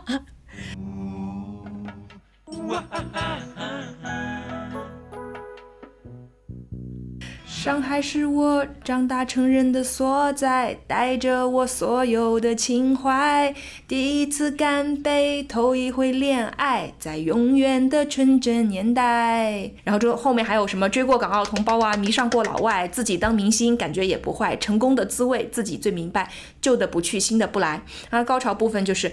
[7.59, 13.51] 上海是我长大成人的所在，带着我所有的情怀。
[13.87, 19.71] 第一次干杯，头一回恋爱，在永远的纯真年代。
[19.83, 26.29] 然后这后面还有什么追过港澳同胞啊，迷上过老外，自己当明星感觉也不坏，成功的滋味自己最明白，
[26.61, 27.81] 旧的不去，新的不来。
[28.09, 29.11] 然后高潮部分就是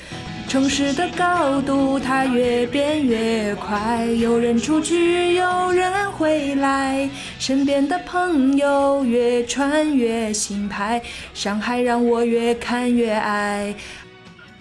[0.49, 8.55] 城市的高度，它越变越快，有人出去，有人回来，身边的朋。
[8.55, 11.03] 友越穿越新牌，
[11.33, 13.75] 上海让我越看越爱。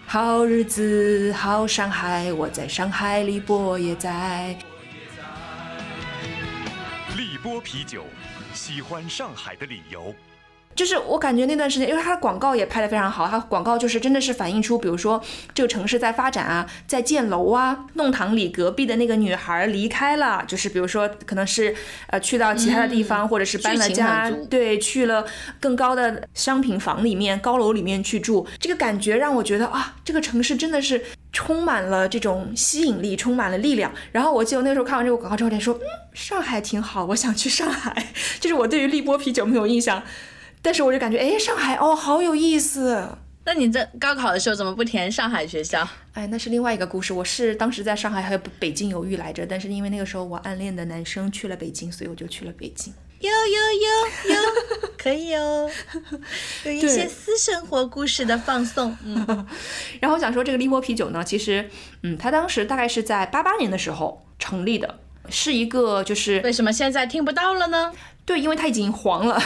[0.06, 4.56] 好日子好上海，我在上海，立波也在。
[7.16, 8.06] 立波啤酒，
[8.54, 10.14] 喜欢上海的理由。
[10.76, 15.22] 就是我感觉那段时间，因为它的广告也拍得非常好，它广告就是真的是反映出，比如说
[15.54, 17.86] 这个城市在发展啊，在建楼啊。
[17.94, 21.76] 弄堂里隔壁的那个女孩离开了，就是比如说可能是
[22.08, 25.26] 呃去到其他的地方，或者是搬了家，对，去了
[25.60, 28.46] 更高的商品房里面、高楼里面去住。
[28.60, 31.00] 这个感觉让我觉得啊，这个城市真的是
[31.32, 33.92] 充满了这种吸引力，充满了力量。
[34.12, 38.08] 然后我记得那时候看完这个广告之后，他说，嗯，上海挺好，我想去上海。
[38.40, 40.02] 就是我对于立波啤酒没有印象。
[40.64, 43.08] 但是我就感觉，哎，上海哦，好有意思。
[43.46, 45.86] 那你在高考的时候怎么不填上海学校？
[46.14, 47.12] 哎，那是另外一个故事。
[47.12, 52.94] 我是当时在上海还有北京犹豫来着，但是因为那个时候我暗恋的男生去了北京，所以我就去了北京。
[53.20, 54.42] 有有有有，
[54.98, 55.70] 可以哦，
[56.64, 58.98] 有一些私生活故事的放送。
[59.04, 59.26] 嗯，
[60.00, 61.70] 然后我想说，这个立波啤酒呢，其实，
[62.04, 65.00] 嗯，它当时大概是在八八年的时候成立的，
[65.30, 67.92] 是一个就是为什么现在听不到了呢？
[68.26, 69.42] 对，因为它已经黄了。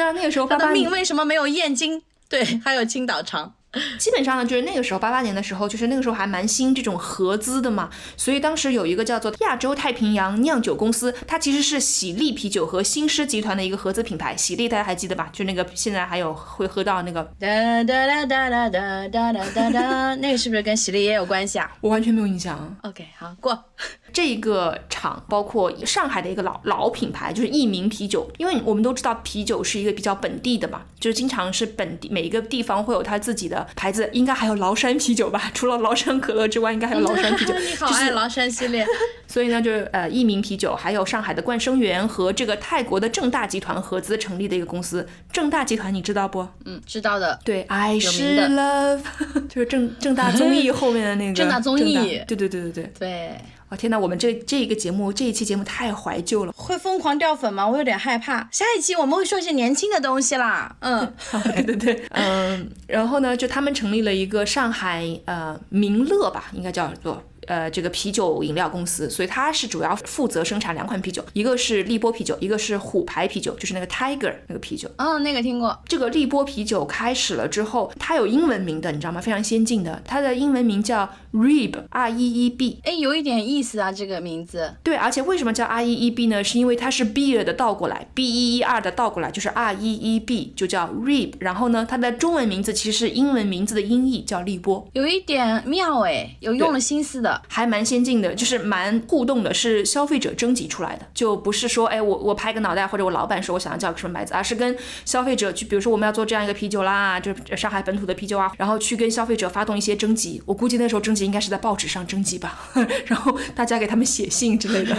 [0.00, 2.00] 那那个时候，他的命为什么没有燕京？
[2.26, 3.54] 对，还有青岛长。
[3.98, 7.88] 基本上呢，就是那个时候，八八年的时候，就是那个时候还蛮兴这种合资的嘛。
[8.16, 14.36] 所以当时有一个叫做亚洲太平洋酿酒公司，它其实是喜力啤酒和新狮集团的一个合资品牌。
[14.36, 15.28] 喜力大家还记得吧？
[15.32, 17.46] 就那个现在还有会喝到那个哒
[17.84, 21.70] 哒哒哒哒哒哒哒哒，那个是不是跟喜力也有关系啊？
[21.80, 22.76] 我完全没有印象。
[22.82, 23.66] OK，好过。
[24.12, 28.30] 这个厂包括上海的一个老老品牌，就是益民啤酒。
[28.38, 35.50] 因为我们都知道啤酒是一个比较本地的嘛，就是经常是本地每一个地方会有它自己的牌子，应该还有崂山啤酒吧？
[35.54, 37.54] 除了崂山可乐之外，应该还有 崂山啤酒。
[37.58, 38.86] 你好爱崂山系列。
[39.26, 45.06] 所以呢，就是呃益民啤酒，还有上海的冠生园和这个泰国的正大集团合资成立的一个公司。
[45.32, 46.46] 正大集团你知道不？
[46.64, 47.38] 嗯，知道的。
[47.44, 49.00] 对，爱是 love，
[49.48, 51.94] 就是正正大综艺后面的那个正大综艺。
[52.26, 52.92] 对对对对对。
[52.98, 53.36] 对。
[53.70, 56.52] 啊天哪，我们这这一个节目这一期节目太怀旧了。
[56.56, 57.66] 会疯狂掉粉吗？
[57.66, 58.48] 我有点害怕。
[58.50, 60.74] 下一期我们会说一些年轻的东西啦。
[60.80, 61.14] 嗯，
[61.54, 67.22] 对对对，嗯，然后呢，就他们成立了一个上海呃民乐吧，应该叫做。
[67.46, 74.88] 呃，这个啤酒饮料公司，所以它是主要负责生产两款啤酒，一个是利波啤酒，一个是虎牌啤酒，就是那个 Tiger 那个啤酒。
[74.98, 75.78] 哦，那个听过。
[75.86, 79.20] 这个利波啤酒开始了之后，它有英文名的，你知道吗？
[79.20, 82.80] 非常先进的，它的英文名叫 Reb，R E E B。
[82.84, 84.74] 哎，有一点意思啊，这个名字。
[84.82, 86.42] 对，而且为什么叫 R E E B 呢？
[86.42, 91.34] 是因为它是 beer 的倒过来，B E E R 的倒过来就是 R E E B，就叫 Reb。
[91.40, 94.86] 然后呢，它的中文名字其实是英文名字的音译，叫利波。
[94.92, 110.42] 有一点妙哎，有用了心思的，还蛮先进的，就是蛮互动的，是消费者征集出来的，就不是说哎我我拍个脑袋或者我老板说我想要叫个什么牌子，而是跟消费者去，比如说我们要做这样一个啤酒啦，就是上海本土的啤酒啊，然后去跟消费者发动一些征集。
[110.46, 112.70] 我估计那时候征集应该是在报纸上征集吧，
[113.06, 114.96] 然后大家给他们写信之类的，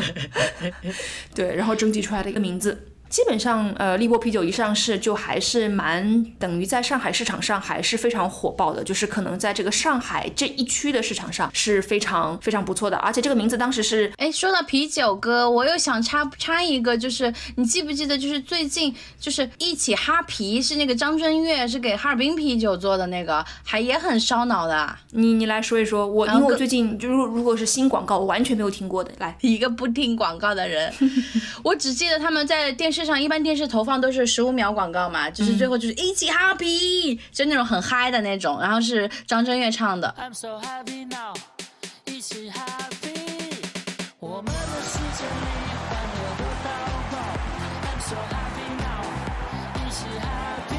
[1.33, 2.90] 对，然后征集出来的一个名字。
[3.11, 12.95] 基本上，呃，利波啤酒一上市就还是蛮等于在上海市场上还是非常火爆的，就是可能在这个上海这一区的市场上是非常非常不错的。
[12.95, 24.95] 而且这个名字当时是，哎，说到啤酒哥，我又想插插一个，就是你记不记得，就是最近就是一起哈啤是那个张震岳是给哈尔滨啤酒做的那个，还也很烧脑的。
[25.11, 29.11] 你你来说一说，我因为我最近就如如果是新广告，我完全没有听过的。
[29.17, 30.93] 来，一个不听广告的人，
[31.61, 40.13] 我只记得他们在电视上，一般电视投放都是十五秒广告嘛，就是最后就是一起 happy，就那种很嗨的那种，然后是张震岳唱的。
[40.19, 41.35] I'm so happy now，
[42.05, 43.17] 一起 happy，
[44.19, 45.31] 我们的世界里
[45.89, 46.69] 欢乐的到
[47.11, 47.13] 爆。
[47.83, 49.03] I'm so happy now，
[49.85, 50.75] 一起 happy，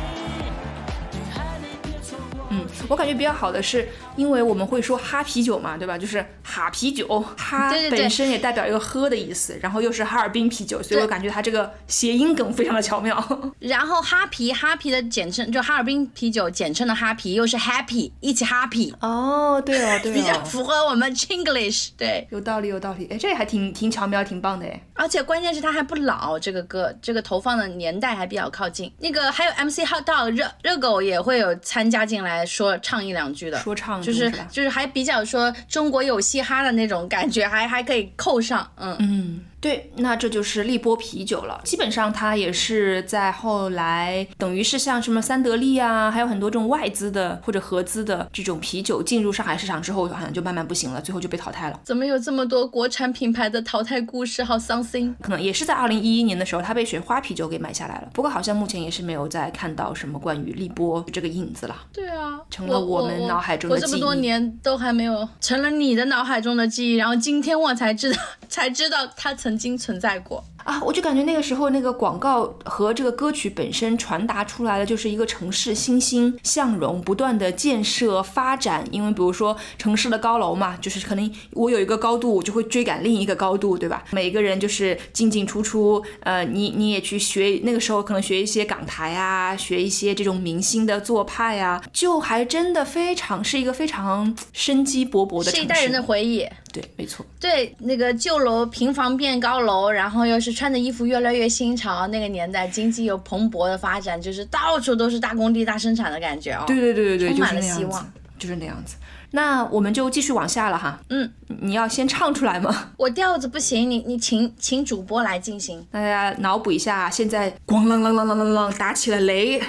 [1.13, 2.47] 女孩你别错过。
[2.51, 5.97] 嗯，我感觉比较好的是，因为我们会说哈啤酒嘛，对吧？
[5.97, 7.07] 就是哈啤酒，
[7.37, 13.13] 哈本身也代表一个喝的意思，然后又是哈尔滨啤酒，所以我感觉它这个谐音梗非常的巧妙。
[13.61, 21.91] 然后哈啤哈啤的简称就哈尔滨啤酒简称的哈啤，又是 happy，一起 happy，哦，对哦，对比较符合我们 Chinglish。
[21.97, 23.07] 对，有道理，有道理。
[23.11, 24.83] 哎，这也还挺挺巧妙，挺棒的哎。
[24.95, 28.93] 而且关键是它还不老，这个歌这个投放的年代还比较靠近。
[28.99, 38.97] 那个还有 MC Hot Dog 热热狗也会有参加进来说唱一两句的，说唱就是就是还比较说中国有嘻哈的那种感觉，还还可以扣上，嗯。
[39.01, 41.61] 嗯，对，那这就是利波啤酒了。
[41.63, 51.81] 基本上它也是在后来，等于是像什么三得利啊，还有很多这种外资的或者合资的这种啤酒进入上海市场之后，好像就慢慢不行了，最后就被淘汰了。
[51.85, 54.43] 怎么有这么多国产品牌的淘汰故事？
[54.43, 55.15] 好伤心。
[55.23, 58.09] 可能也是在二零一一年的时候，它被雪花啤酒给买下来了。
[58.13, 61.77] 不过好像目前也是没有再看到什么关于利波这个影子了。
[61.93, 70.43] 对啊，成了我们脑海中的记忆我这么多年都还没有成了你的脑海中的记忆，然后今天我才知道， 才知道它曾曾经存在过。
[70.65, 78.85] 啊，我就感觉那个时候那个广告和这个歌曲本身传达出来的就是一个城市欣欣向荣、不断的建设发展。
[78.91, 84.05] 因为比如说城市的高楼嘛，就是可能我有一个高度，我就会追赶另一个高度，对吧？
[84.11, 95.57] 每个人就是进进出出，呃，你你也去学，那个时候可能学一些港台啊，学一些这种明星的做派啊，就还真的非常是一个非常生机勃勃的城市。
[95.57, 96.47] 是一代人的回忆。
[96.73, 97.25] 对，没错。
[97.39, 106.65] 对，那个旧楼平房变高楼，然后又是穿的衣服越来越新潮，那个年代经济又蓬勃的发展，就是到处都是大工地、大生产的感觉哦。
[106.67, 108.13] 对对对对对，充满了希望。
[108.39, 108.97] 就是那样子。
[109.31, 111.01] 那我们就继续往下了哈。
[111.09, 112.91] 嗯，你要先唱出来吗？
[112.99, 115.87] 我调子不行，你你请请主播来进行。
[115.91, 119.63] 大家脑补一下，现在咣啷啷啷啷啷啷打起了雷。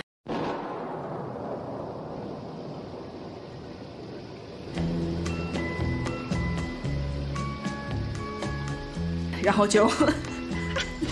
[9.43, 9.91] 然后就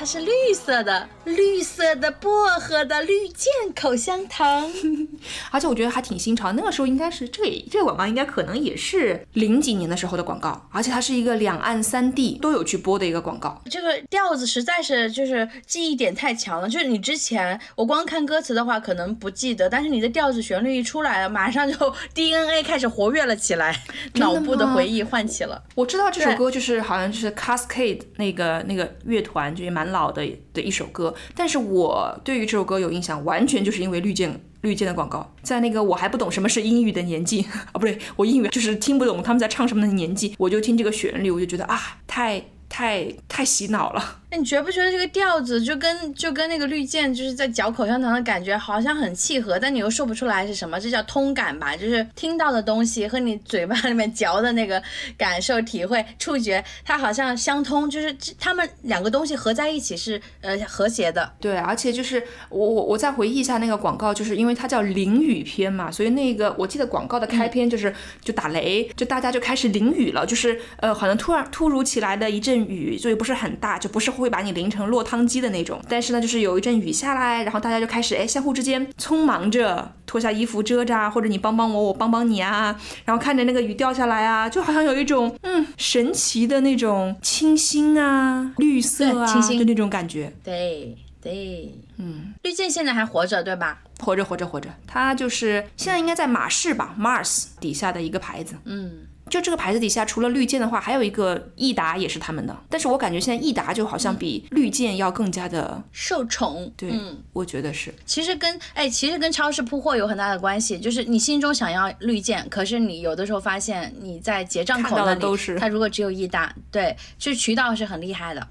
[0.00, 4.72] 对，它是绿色的，绿色的薄荷的绿箭口香糖。
[5.52, 6.52] 而且我觉得还挺新潮。
[6.52, 13.60] 那个时候应该是这个这个广告应该可能也是零几年的时候的广告，而且它是一个两岸三地都有去播的一个广告。
[13.70, 23.78] 这个调子实在是就是记忆点太强了，就是你之前我光看歌词的话可能不记得，但是你的调子旋律一出来了，马上就 DNA 开始活跃了起来，
[24.14, 25.62] 脑部的回忆唤起了。
[25.74, 31.14] 我知道这首歌就是好像就是 Cascade 那个那个乐团，就也蛮老的的一首歌。
[31.34, 44.19] 但是我对于这首歌有印象，完全就是因为绿箭绿箭的广告，在那个我还不懂什么是英语的年纪 啊，不对，我英语就是听不懂他们在唱什么的年纪，我就听这个旋律，我就觉得啊，太太太洗脑了。
[44.30, 50.78] 那你觉不觉得这个调子就跟就跟那个绿箭就是在嚼口香糖的感觉好像很契合，但你又说不出来是什么？
[50.78, 51.76] 这叫通感吧？
[51.76, 54.80] 就是听到的东西和你嘴巴里面嚼的那个
[55.18, 61.32] 感受、体会、触觉，它好像相通，就是这他们两个东西合在一起是呃和谐的。
[61.40, 90.32] 对，而且就是我我我再回忆一下那个广告，就是因为它叫淋雨篇嘛，所以那个我记得广告的开篇就是、就打雷，就大家就开始淋雨了，就是呃好像突然突如其来的一阵雨，所以不是很大，就不是会把你淋成落汤鸡的那种，但是呢就是有一阵雨下来，然后大家就开始哎相互之间匆忙着脱下衣服遮着啊，或者你帮帮我，我帮帮你啊，然后看着那个雨掉下来啊，就好像有一种嗯神奇的那种清新啊、绿色啊对清新的那种感觉。
[90.44, 93.82] 对对，嗯，绿箭现在还活着对吧？
[93.98, 94.70] 活着，活着，活着。
[94.86, 98.54] 它就是现在应该在马氏吧，Mars 底下的一个牌子。
[98.64, 102.54] 嗯，就这个牌子底下，除了绿箭的话，还有一个益达也是他们的。
[102.68, 106.70] 但是我感觉现在益达就好像比绿箭要更加的，受宠。
[106.76, 107.16] 对，嗯。
[107.32, 107.94] 我觉得是。
[108.04, 118.46] 其实跟哎，其实跟超市铺货有很大的关系，就是你心中想要绿箭，可是你有的时候发现你在结账口那里，的都是它如果只有益达，对，就是渠道是很厉害的。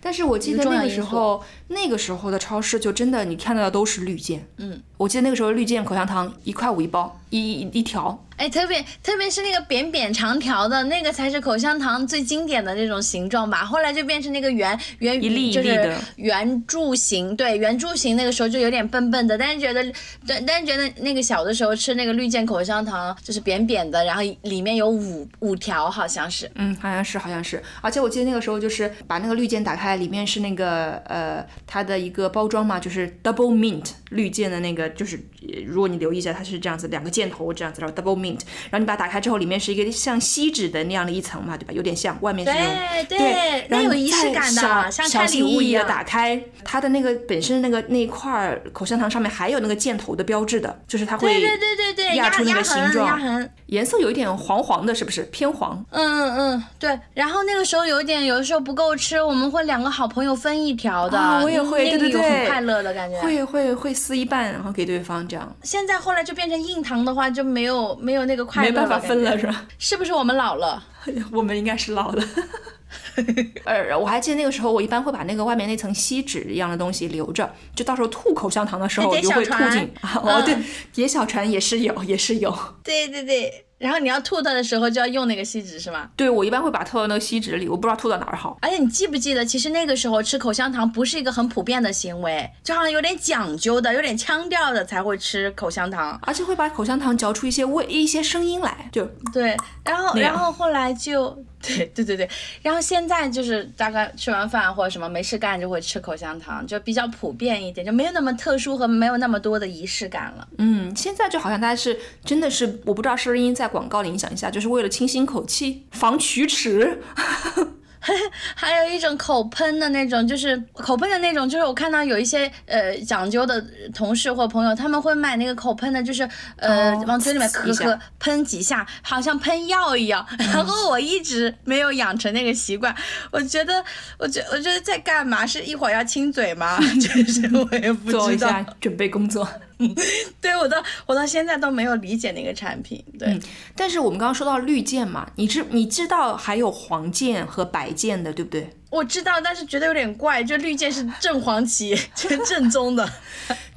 [0.00, 4.46] 但是我记得那个时候，那个时候的超市就真的你看到的都是绿箭。
[4.58, 8.24] 嗯，我记得那个时候绿箭口香糖一块五一包，一一一条。
[8.36, 19.84] 哎，特别特别是那个扁扁长条的那个才是口香糖最经典的那种形状吧，后来就变成那个圆圆一粒一就是粒的圆柱形，对圆柱形那个时候就有点笨笨的，但是觉得
[20.26, 27.62] 但，但是觉得那个小的时候吃那个绿箭口香糖就是扁扁的，然后里面有五五条好像是，嗯，好像是，好像是。
[27.82, 38.40] 而且我记得那个时候就是把那个绿键打开，里面是那个呃它的一个包装嘛，就是 double mint 绿箭的那个，就是呃如果你留意一下，它是这样子，两个箭头这样子，然后 double mint，
[38.70, 41.72] 然后你把它打开之后，里面是一个像锡纸的那样的一层嘛，对吧？
[41.72, 45.86] 有点像，外面是那种对对，然后那有仪式再感的，小像小心翼翼的礼物一样。
[45.86, 55.84] 打开它的那个本身那个那一块儿口香糖上面还有那个箭头的标志的，就是它会对对对对对，压压出那个形状压痕，颜色有一点黄黄的，是不是偏黄？
[55.90, 56.98] 嗯嗯嗯，对。
[57.14, 61.18] 然后那个时候有一点，有的时候不够吃，我们会两个好朋友分一条的。
[61.18, 63.20] 啊我也会对对对很快乐的感觉。
[63.20, 69.66] 会会会撕一半，然后给对方这样，现在后来就变成硬糖的话，就没有没有那个快乐没办法分了是吧？
[69.78, 70.82] 是不是我们老了？
[71.30, 72.24] 我们应该是老了。
[73.64, 79.92] 呃，我还记得那个时候，我一般会把那个外面那层锡纸一样的东西留着，就到时候吐口香糖的时候我就会吐进。
[80.00, 80.56] 啊哦，嗯对，
[80.92, 82.56] 叠小船也是有，也是有。
[82.82, 83.66] 对对对。
[83.80, 86.10] 然后你要吐它的时候就要用那个锡纸是吗？
[86.14, 88.58] 对我一般会把它吐到那个锡纸里，我不知道吐到哪儿好。
[88.60, 96.20] 而且你记不记得，其实那个时候吃口香糖不是一个很普遍的行为，就好像有点讲究的、有点腔调的才会吃口香糖。
[96.22, 102.28] 而且会把口香糖嚼出一些味、一些声音来，就对，然后然后后来就 对对对对，
[102.62, 110.48] 然后现在就是大概吃完饭或者什么没事干就会吃口香糖，就比较普遍一点，就没有那么特殊和没有那么多的仪式感了。
[110.58, 117.02] 嗯，现在就好像大家是真的是，我不知道是不是因在广告的影响一下，就是为了清新口气、防龋齿。
[118.54, 130.26] 还有一种口喷的那种，就是口喷的那种，就是我看到有一些呃讲究的同事或朋友，他们会买那个口喷的，就是呃、哦往嘴里面咳呲一下咳喷几下，好像喷药一样。
[130.52, 132.94] 然后我一直没有养成那个习惯，
[133.30, 133.84] 我觉得，
[134.18, 135.46] 我觉我觉得在干嘛？
[135.46, 136.78] 是一会儿要亲嘴吗？
[137.00, 138.64] 就是我也不知做一下。
[138.80, 139.46] 准备工作。
[140.40, 143.02] 对我到我到现在都没有理解那个产品。
[143.18, 143.38] 对，
[143.74, 148.70] 但是我们刚刚说到绿箭嘛，你知你知道还有黄箭和白箭的，对不对？
[148.90, 153.08] 我知道，但是觉得有点怪，就绿箭是正黄旗， 就是正宗的。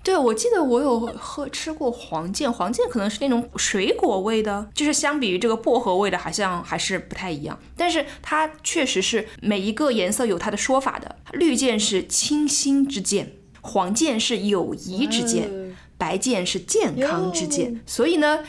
[0.04, 7.58] 对，我记得我有喝吃过黄箭，黄箭可能是那种水果味的，就是相比于这个薄荷味的，好像还是不太一样。
[7.78, 13.32] 但是它确实是每一个颜色有它的说法的，绿箭是清新之箭，
[13.64, 17.82] 黄箭是友谊之剑，白箭是健康之剑。
[17.88, 18.40] 所以呢。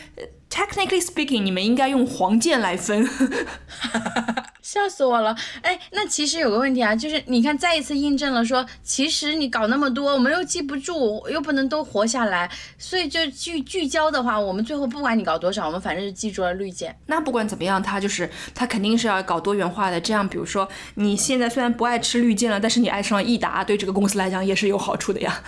[0.54, 3.08] 呃 Technically speaking，你们应该用黄剑来分。
[4.62, 5.36] 笑死我了！
[5.60, 16.96] 哎，那其实有个问题啊，就是你看，再一次印证了说，其实你搞那么多，我们又记不住，又不能都活下来，所以就聚聚焦的话，我们最后不管你搞多少，我们反正是记住了绿箭。
[17.06, 20.00] 那不管怎么样，它就是它肯定是要搞多元化的。
[20.00, 25.42] 这样，比如说你现在虽然不爱吃绿箭了，但是你爱上了益达，对这个公司来讲也是有好处的呀。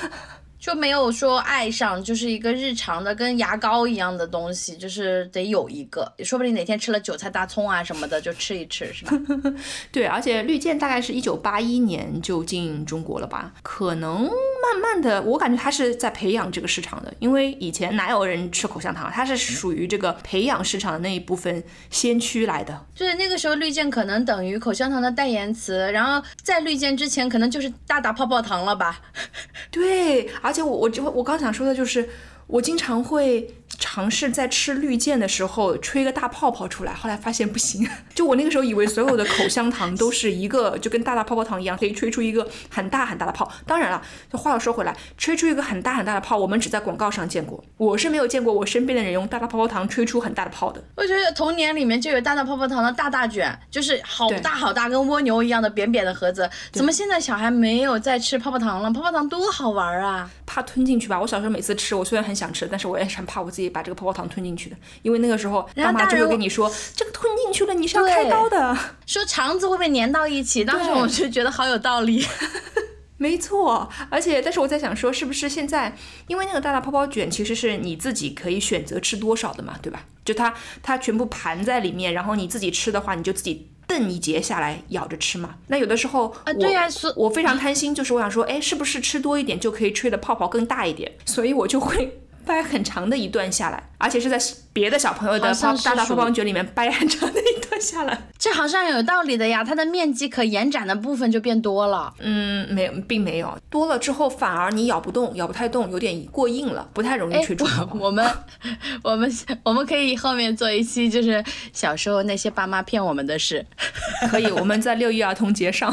[0.67, 9.13] 就没有说爱上，就是一个日常的跟牙膏一样的东西，就是得有一个，说不定哪天吃了韭菜、大葱啊什么的，就吃一吃，是吧？
[9.93, 13.53] 对，而且绿箭大概是一九八一年就进中国了吧？
[13.63, 14.31] 可能慢
[14.73, 22.85] 慢慢的，我感觉它是在培养这个市场的，因为以前哪有人吃口香糖啊，它是属于这个培养市场的那一部分先驱来的。
[22.93, 29.01] 就是那个时候绿箭可能等于口香糖的代言词，然后在绿箭之前可能就是大大泡泡糖了吧？
[29.71, 32.09] 对，而且且我我就我刚想说的就是，
[32.47, 37.87] 我经常会尝试在吃绿箭的时候吹个大泡泡出来，后来发现不行。
[38.15, 43.51] 就我那个时候以为所有的口香糖都是一个就跟大大泡泡糖一样，可以吹出一个很大很大的泡。
[43.67, 44.01] 当然了，
[44.33, 50.83] 就话又说回来，吹出一个很大很大的泡，我们只在广告上见过，我是没有见过我身边的人用大大泡泡糖吹出很大的泡的。
[50.95, 56.49] 我觉得童年里面就有大大泡泡糖的大大卷，就是好大好大，跟蜗牛一样的扁扁的盒子。
[56.73, 58.91] 怎么现在小孩没有在吃泡泡糖了？
[58.93, 60.31] 泡泡糖多好玩啊！
[60.47, 61.21] 怕吞进去吧。
[61.21, 68.77] 我小时候每次吃，我虽然很想吃，但是我也是很怕我自己把这个泡泡糖吞进去的，因为那个时候爸妈就会跟你说，这个吞进去了你是要开刀的。
[69.07, 72.23] 说肠子会被粘到一起，当时我就觉得好有道理。
[73.19, 80.05] 没错，而且但是我在想说，是不是现在因为那个大大泡泡卷其实是你自己可以选择吃多少的嘛，对吧？
[80.23, 85.55] 就它它全部盘在里面，然后你自己吃的话，你就自己瞪一节下来咬着吃嘛。
[85.69, 91.11] 那有的时候啊对呀所我非常贪心，就是我想说，哎，是不是吃多一点就可以吹的泡泡更大一点？
[91.25, 92.21] 所以我就会。
[92.47, 94.41] 掰很长的一段下来，而且是在
[94.73, 98.17] 别的小朋友的大大泡泡卷里面掰很长的一段下来。
[98.39, 102.15] 这好像有道理的呀，它的面积可延展的部分就变多了。
[102.21, 107.99] 嗯，没有，并没有多了之后，反而你咬不动，咬不太动，有点过硬了，不太容易哎吹出泡泡。
[107.99, 108.31] 我我们
[109.03, 109.33] 我们
[109.65, 111.43] 我们可以后面做一期，就是
[111.73, 113.67] 小时候那些爸妈骗我们的事，
[114.31, 115.93] 可以，我们在六一儿童节上，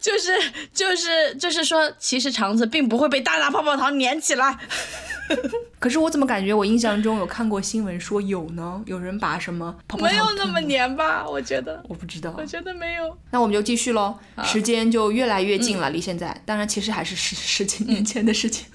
[0.00, 0.30] 就是
[0.72, 4.58] 就是就是说，其实肠子并不会被大大泡泡糖粘起来。
[5.78, 8.82] 可是我怎么感觉我印象中有看过新闻说有呢？
[8.86, 11.24] 有人把什么泡泡没有那么粘吧？
[11.28, 12.44] 我觉得，我不知道我。
[12.44, 13.16] 觉得没有。
[13.30, 18.66] 那我们就继续喽，时间就越来越近了，离现在，当然其实还是十十几年前的事情。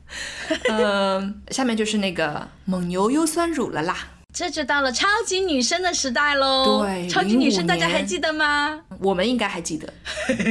[0.69, 3.97] 嗯、下面就是那个蒙牛优酸乳了啦。
[4.35, 6.83] 这就到了超级女生的时代喽。
[6.83, 8.81] 对超级女生大家还记得吗？
[8.99, 9.91] 我们应该还记得，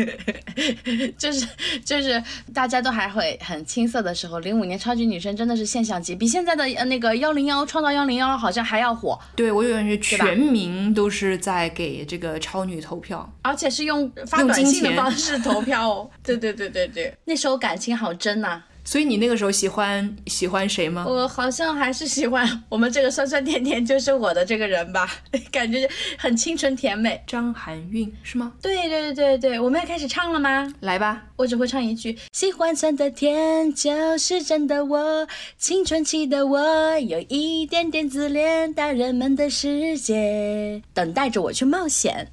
[1.19, 1.47] 就是
[1.85, 2.23] 就是
[2.55, 13.31] 大家都还会很青涩的时候，零五年超级女生真的是现象级，比现在的呃那个幺零幺创造幺零幺好像还要火，对我有感觉全民都是在给这个超女投票。
[13.43, 16.11] 而且是用发短信的方式投票哦。
[16.23, 21.05] 对对对对对， 那时候感情好真呐、所以你那个时候喜欢喜欢谁吗？
[21.09, 25.09] 我好像还是喜欢我们这个酸酸甜甜就是我的这个人吧，
[25.51, 27.23] 感觉很清纯甜美。
[27.27, 28.53] 张含韵是吗？
[28.61, 30.73] 对对对对对，我们要开始唱了吗？
[30.81, 35.27] 来吧，我只会唱一句：喜欢酸的甜，就是真的我，
[35.59, 42.29] 青春期的我，有一点点自恋，大人们的世界等待着我去冒险。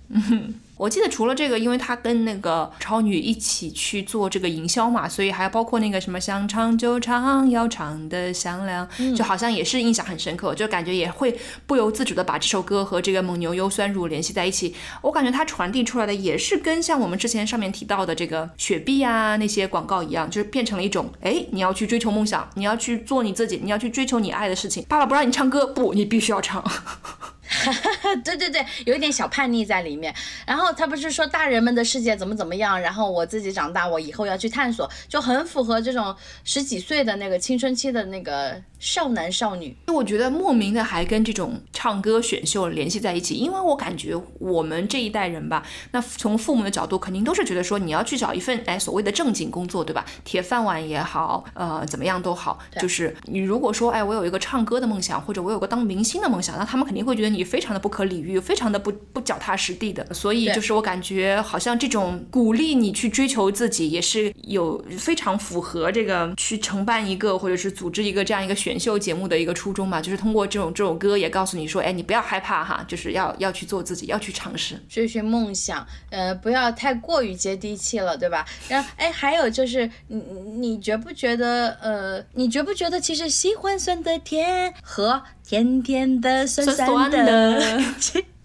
[0.81, 14.73] 我记得除了这个，因为他跟那个超女一起去做这个营销嘛，所以还包括那个什么想唱就唱，要唱的响亮，就好像也是印象很深刻，就感觉也会不由自主的把这首歌和这个蒙牛优酸乳联系在一起。
[15.03, 24.83] 我感觉它传递出来的也是跟像我们之前上面提到的这个雪碧啊那些广告一样，就是变成了一种，哎，你要去追求梦想，你要去做你自己，你要去追求你爱的事情。
[24.89, 26.63] 爸爸不让你唱歌，不，你必须要唱。
[28.23, 30.13] 对对对，有一点小叛逆在里面。
[30.45, 39.75] 然后他不是说大人们的世界怎么怎么样，然后我自己长大，我以后要去探索，就很符合这种十几岁的那个青春期的那个少男少女。
[39.87, 50.03] 我觉得莫名的还跟这种唱歌选秀联系在一起，因为我感觉我们这一代人吧，那从父母的角度肯定都是觉得说你要去找一份哎所谓的正经工作，对吧？
[50.23, 60.11] 铁饭碗也好，呃怎么样都好，就是你如果说哎我有一个唱歌的梦想，或者我有个当明星的梦想，那他们肯定会觉得你非常的不可理喻，非常的不不脚踏实地的。
[60.11, 74.81] 所以就是我感觉好像这种鼓励你去追求自己，也是有非常符合这个去承办一个或者是组织一个这样一个选秀节目的一个初衷嘛，就是通过这种这首歌也告诉你说，哎，你不要害怕哈，就是要要去做自己，要去尝试。
[74.89, 78.45] 追寻梦想，呃，不要太过于接地气了，对吧？
[78.67, 80.17] 然后，哎，还有就是，你
[80.59, 87.79] 你觉不觉得，呃，你觉不觉得其实喜欢酸的甜和甜甜的酸酸的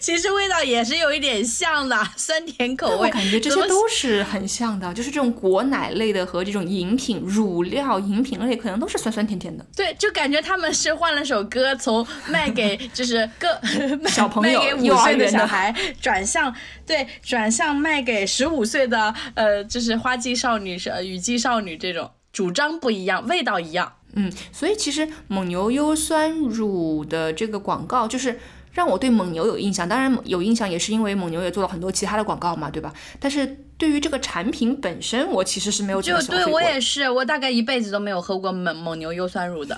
[0.00, 3.08] 其 其实味道也是有一点像的， 酸甜口味。
[3.08, 9.64] 我感觉这些都是很像的，就是这种果奶类的和这种饮品、乳料、饮品类，可能都是酸酸甜甜的。
[9.76, 13.48] 对，就感觉他们是换了首歌，从卖给就是各
[14.10, 16.54] 小朋友卖给五岁的小孩，转向
[16.86, 23.94] 对转向卖给十五岁的呃，就是花季少女、是呃雨季少女这种，主张不一样，味道一样。
[24.14, 28.40] 嗯，所以其实蒙牛优酸乳的这个广告，就是
[28.78, 29.88] 让我对蒙牛有印象。
[29.88, 32.94] 当然有印象也是因为蒙牛也做了很多其他的广告嘛，对吧？
[33.18, 33.44] 但是
[33.76, 36.62] 对于这个产品本身，我其实是没有怎就对我。
[36.62, 39.76] 也是，我大概一辈子都没有喝过蒙蒙牛优酸乳的。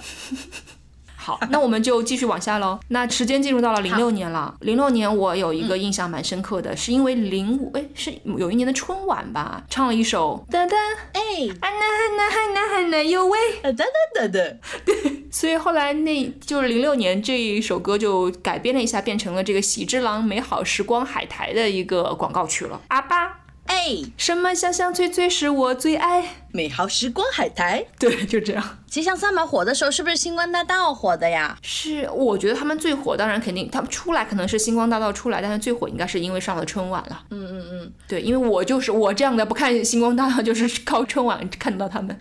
[1.22, 2.80] 好，那我们就继续往下喽。
[2.88, 4.54] 那时间进入到了零六年了。
[4.60, 10.74] 零六年我有一个印象蛮深刻的，是因为零五哎是有一年的春晚吧，唱了一首噔噔
[11.12, 11.20] 哎，
[11.60, 22.80] 啊那那嗨那嗨那哟喂，呃等等等等，所以后来那就是零六年这一首歌就改编了一下，变成了这个喜之郎美好时光海苔的一个广告曲了。
[22.88, 23.40] 阿巴，
[23.70, 26.42] 哎，什么香香脆脆是我最爱。
[26.50, 27.86] 美好时光海苔。
[28.00, 28.78] 对，就这样。
[28.88, 31.56] 吉祥三宝火的时候，是不是星光大道火的呀？
[31.62, 37.22] 是，我觉得他们最火，当然肯定他们出来可能是星光大道出来，但是最火应该是因为上了春晚了。
[37.30, 42.18] 嗯嗯嗯，对，因为我就是我这样的不看星光大道，就是靠春晚看到他们。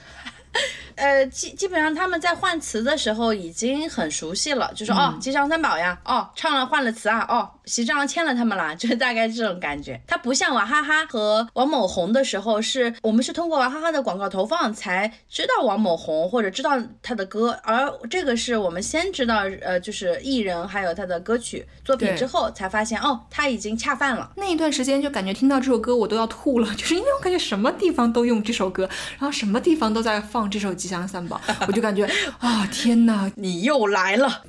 [1.00, 10.00] 呃，基基本上他们在换词的时候已经很熟悉了，就说、哦，吉祥三宝呀，哦，唱了换了词啊，哦，喜之郎签了他们啦， 就是大概这种感觉。
[10.06, 16.72] 它不像娃哈哈和王某红的时候是，我们是通过娃哈哈的广告投放才知道王某红或者知道
[17.02, 24.32] 他的歌，而这个是我们先知道呃，就是艺人还有他的歌曲作品之后，才发现哦，他已经恰饭了。
[24.36, 32.10] 那一段时间就感觉听到这首歌我都要吐了， 就是因为我感觉什么地方都用这首歌，然后什么地方都在放这首《吉祥三宝》， 我就感觉
[32.40, 34.44] 啊、天哪，你又来了，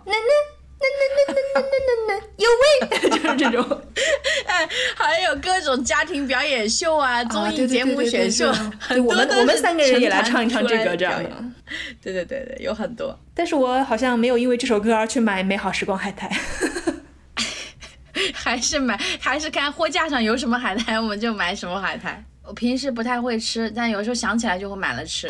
[2.37, 3.83] 有味， 就是这种。
[4.47, 4.67] 哎，
[4.97, 8.47] 还有各种家庭表演秀啊，综艺节目选秀，
[9.07, 11.31] 我们我们三个人也来唱一唱这个这样的。
[12.03, 13.17] 对对对对，有很多。
[13.35, 16.31] 但是我好像没有因为这首歌而去买美好时光海苔。
[18.35, 22.23] 还是买，还是看货架上有什么海苔，我们就买什么海苔。
[22.43, 25.29] 我平时不太会吃，但有时候想起来就会买了吃。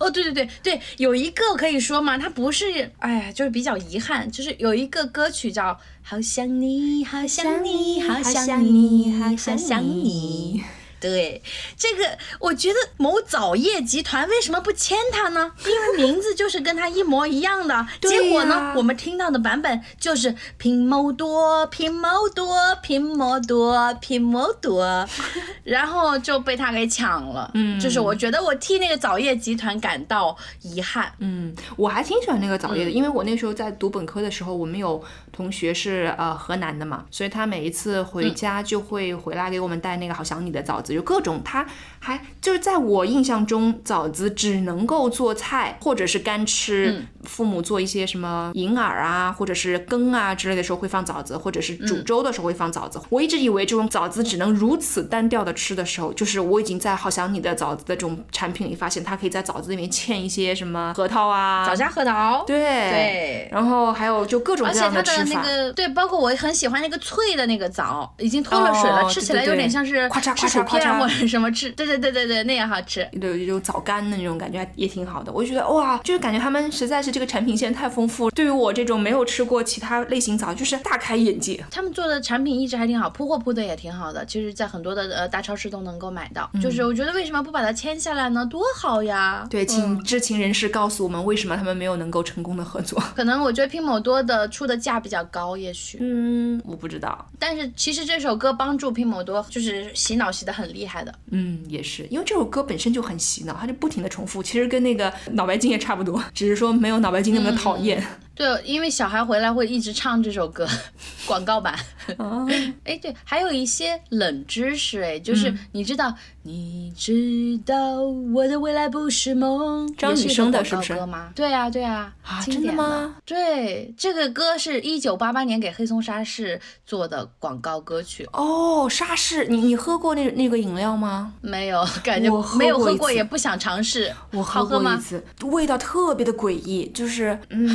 [0.00, 5.62] 哦，对对对对，有一个可以说嘛，它不是，哎呀，就是比较遗憾，就是有一个歌曲叫
[6.02, 10.62] 《好想你，好想你，好想你，好想你》。
[11.02, 11.42] 对，
[11.76, 15.52] 这个我觉得某早业集团为什么不签他呢？
[15.66, 17.84] 因为名字就是跟他一模一样的。
[18.00, 25.04] 对结果呢，我们听到的版本就是拼某多，拼某多，拼某多，拼某多，
[25.64, 27.50] 然后就被他给抢了。
[27.54, 31.12] 嗯，就是我觉得我替那个早业集团感到遗憾。
[31.18, 41.66] 嗯，我还挺喜欢那个早业的，因为我那时候在读本科的时候，我们有同学是呃河南的嘛，所以他每一次回家就会回来给我们带那个好想你的枣子，就各种他
[42.04, 53.00] 还就是在我印象中，枣子只能够做菜或者是干吃，父母做一些什么银耳啊或者是羹啊之类的时候会放枣子，或者是煮粥的时候会放枣子。
[53.08, 65.22] 我一直以为这种枣子只能如此单调的吃的时候，就是我已经在好想你的枣子的这种产品里发现，它可以在枣子里面嵌一些什么核桃啊，枣夹核桃，对对然后还有就各种各样而且它。
[65.22, 73.08] 的那个对，包括我很喜欢那个脆的那个枣，已经脱了水了，哦吃起来有点像是咔嚓吃薯咔嚓咔嚓片或者什么吃，对对对对对对，那也好吃。
[73.20, 75.32] 对，有枣干的那种感觉也挺好的。
[75.32, 81.64] 我就觉得哇，就是感觉他们实在是这个产品线太丰富，对于我这种没有吃过其他类型枣，就是大开眼界。
[81.70, 86.50] 他们做的产品一直还挺好，铺货铺的也挺好的，其实在很多的呃大超市都能够买到。
[86.62, 88.46] 就是我觉得为什么不把它签下来呢？
[88.46, 89.46] 多好呀！
[89.50, 93.02] 对，请知情人士告诉我们为什么他们没有能够成功的合作。
[93.14, 95.98] 可能我觉得拼某多的出的价比较高，也许。
[96.00, 97.26] 嗯，我不知道。
[97.38, 101.14] 但是其实这首歌帮助拼某多就是洗脑洗的很厉害的。
[101.30, 108.02] 嗯，也是，因为这首歌本身就很洗脑，它就不停的重复，其实跟那个脑白金也差不多，只是说没有脑白金那么的讨厌。
[108.34, 110.66] 对，因为小孩回来会一直唱这首歌，
[111.26, 111.74] 广告版。
[112.18, 112.48] 哦，
[112.84, 116.12] 哎，对，还有一些冷知识，哎，就是嗯你知道，
[116.42, 118.00] 你知道
[118.34, 121.30] 我的未来不是梦，张雨生的是不是歌吗？
[121.34, 123.16] 对啊，对啊，啊真的吗？
[123.24, 131.34] 对，这个歌是一九八八年给黑松沙士做的广告歌曲，哦，沙士，你你喝过那那个饮料吗？
[131.40, 134.12] 没有感觉我没有喝过，也不想尝试。
[134.32, 134.90] 我好喝吗？
[134.90, 137.68] 喝过一次，味道特别的诡异，就是嗯，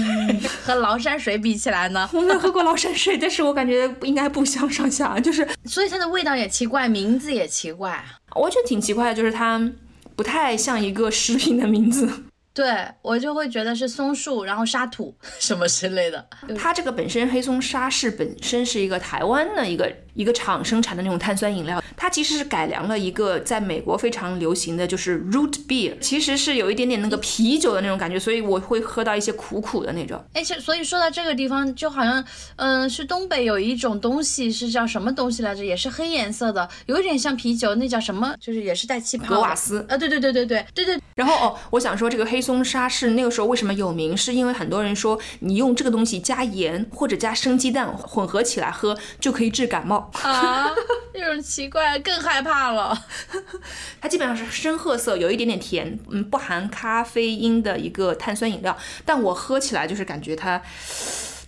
[0.64, 8.04] 和崂山水比起来呢，我没有喝过崂山水，但是我感觉应该不相上下，就是 所以它的味道也奇怪，名字也奇怪。
[8.36, 9.72] 我觉得挺奇怪的，就是它
[10.16, 12.10] 不太像一个食品的名字。
[12.54, 16.28] 对我就会觉得是松树，然后沙土 什么之类的。
[16.58, 30.20] 它这个本身黑松沙是本身是一个台湾的一个一个厂生产的那种碳酸饮料，它其实是改良了一个在美国非常流行的就是 root beer，其实是有一点点那个啤酒的那种感觉，所以我会喝到一些苦苦的那种。
[30.34, 32.24] 哎，其实所以说到这个地方，就好像，
[32.56, 35.64] 嗯、是东北有一种东西是叫什么东西来着？
[35.64, 38.34] 也是黑颜色的，有一点像啤酒，那叫什么？
[38.40, 39.36] 就是也是带气泡的。
[39.36, 50.07] 格瓦斯啊，对对对对对对对，然后哦，我想说这个黑松沙是那个时候为什么有名，是因为很多人说你用这个东西加盐或者加生鸡蛋混合起来喝就可以治感冒。
[50.14, 50.74] 啊，
[51.14, 52.98] 这种奇怪，更害怕了。
[54.02, 60.62] 它基本上是深褐色，有一点点甜，嗯，不含咖啡因的一个碳酸饮料，但我喝起来就是感觉它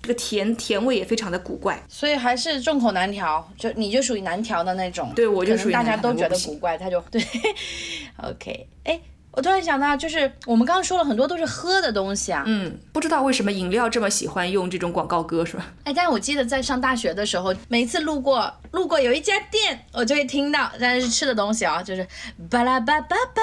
[0.02, 1.84] 这个甜甜味也非常的古怪。
[1.88, 5.12] 所以还是众口难调，就你就属于难调的那种。
[5.16, 7.22] 对我就属于大家都觉得古怪，他就对。
[8.24, 9.00] OK，哎，
[9.32, 15.66] 我突然想到，就是我们刚刚说了很多都是喝的东西啊，嗯，不知道为什么饮料这么喜欢用这种广告歌是吧？
[15.84, 22.06] 哎，但是我记得在上大学的时候，每一次路过路过有一家店，我就会听到，但是吃的东西啊，就是
[22.50, 23.42] 巴拉巴巴巴，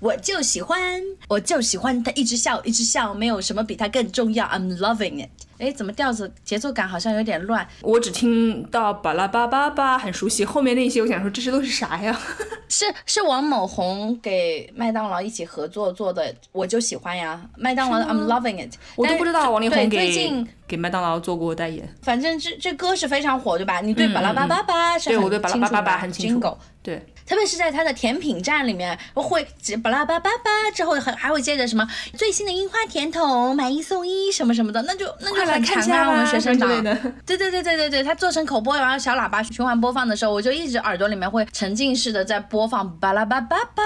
[0.00, 5.30] 我就喜欢，我就喜欢他一直笑一直笑，没有什么比他更重要，I'm loving it。
[5.58, 7.66] 哎，怎么调子节奏感好像有点乱？
[7.82, 12.18] 我只听到巴拉巴巴巴很熟悉，后面那些我想说这些都是啥呀？
[12.68, 17.40] 是是王某红给麦当劳一起合作做的，我就喜欢呀。
[17.56, 21.88] 麦当劳的 I'm loving it，我都不知道王力宏对最给近给麦当劳做过代言。
[22.02, 23.80] 反正这这歌是非常火，对吧？
[23.80, 29.46] 你对巴拉巴巴巴是很对我对巴拉巴巴巴很清楚对，特别是在它的甜品站里面，会
[29.82, 35.80] 巴拉巴巴巴之后还还会接着什么最新的樱花甜筒买一送一什么什么的，那就那就来很馋啊！
[35.80, 36.94] 看一下我们学生党的。
[37.26, 43.82] 对对对对对对，它做成口播，然后小喇叭循环播放的时候，我就一直耳朵里面会沉浸式的在播放巴拉巴巴巴，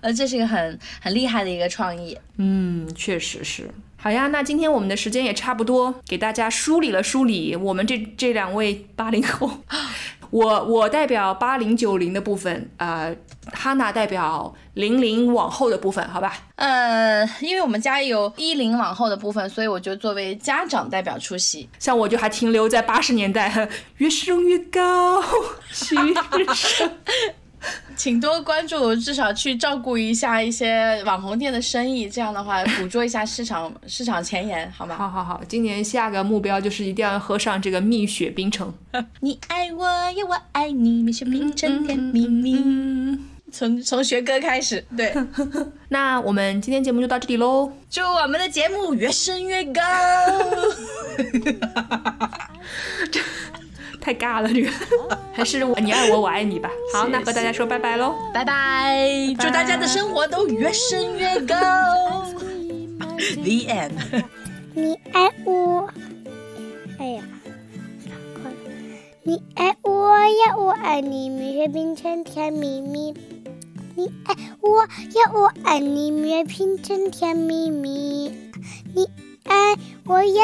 [0.00, 2.16] 呃，这是一个很很厉害的一个创意。
[2.36, 3.70] 嗯，确实是。
[3.96, 9.50] 好呀，那今天我们的时间也差不多，给大家梳理了梳理我们这这两位八零后，
[10.30, 13.14] 我我代表八零九零的部分，呃，
[13.52, 16.32] 哈娜代表零零往后的部分，好吧？
[16.56, 21.68] 呃，因为我们家有一零往后的部分，所以我就作为家长代表出席。
[21.78, 23.68] 像我就还停留在八十年代，
[23.98, 25.20] 越升越高，
[25.72, 26.90] 旭日升。
[27.96, 34.96] 请多关注，至少去照顾一下一些网红店的生意，这样的话捕捉一下市场市场前沿，好吗？
[34.96, 38.72] 好好好，今年下个目标就是一定要喝上这个蜜雪冰城。
[39.20, 42.54] 你爱我呀，我爱你，蜜雪冰城甜蜜蜜。
[42.54, 43.18] 嗯，
[43.52, 45.14] 从从学歌开始，对，
[45.90, 47.70] 那我们今天节目就到这里喽。
[47.90, 49.82] 祝我们的节目越升越高。
[54.00, 54.70] 太尬了，这个
[55.32, 56.70] 还是我你爱我，我爱你吧。
[56.92, 58.14] 好，那和大家说拜拜喽。
[58.32, 59.06] 拜拜，
[59.38, 61.56] 祝大家的生活都越升越高。
[63.36, 64.24] The end。
[64.74, 65.88] 你爱我，
[66.98, 67.22] 哎呀。
[69.22, 73.14] 你爱我呀，我爱你，蜜月冰城甜蜜蜜。
[73.94, 78.50] 你爱我呀，我爱你，蜜月冰城甜蜜蜜。
[78.94, 79.06] 你
[79.44, 79.76] 爱
[80.06, 80.42] 我呀，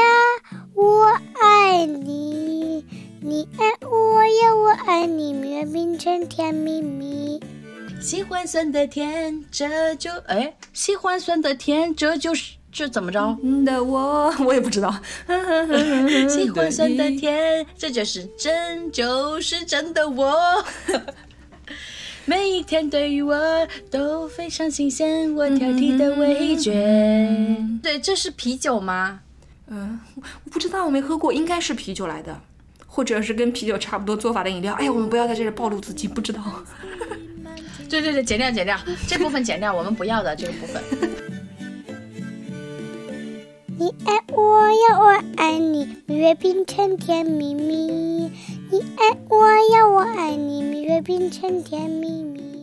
[0.74, 1.06] 我
[1.40, 2.84] 爱你。
[3.26, 7.42] 你爱我呀，我爱你，蜜月冰城甜蜜蜜。
[8.00, 13.36] 喜欢酸的甜，这就哎，喜欢酸的甜，这就是这怎么着？
[13.64, 14.94] 的我，我也不知道。
[16.28, 20.64] 喜欢酸的甜，这就是真，就是真的我。
[22.26, 23.36] 每一天对于我
[23.90, 27.58] 都非常新鲜，我挑剔的味觉。
[27.82, 29.22] 对，这是啤酒吗？
[29.66, 32.40] 嗯，我不知道，我没喝过，应该是啤酒来的，
[32.96, 34.72] 或者是跟啤酒差不多做法的饮料。
[34.72, 36.42] 哎呀，我们不要在这里暴露自己，不知道。
[37.90, 38.74] 对对对，减掉减掉，
[39.06, 40.82] 这部分减掉，我们不要的这个部分。
[43.78, 48.32] 你爱我呀，我爱你，蜜月冰城甜蜜蜜。
[48.70, 52.55] 你爱我呀，我爱你，蜜月冰城甜蜜蜜。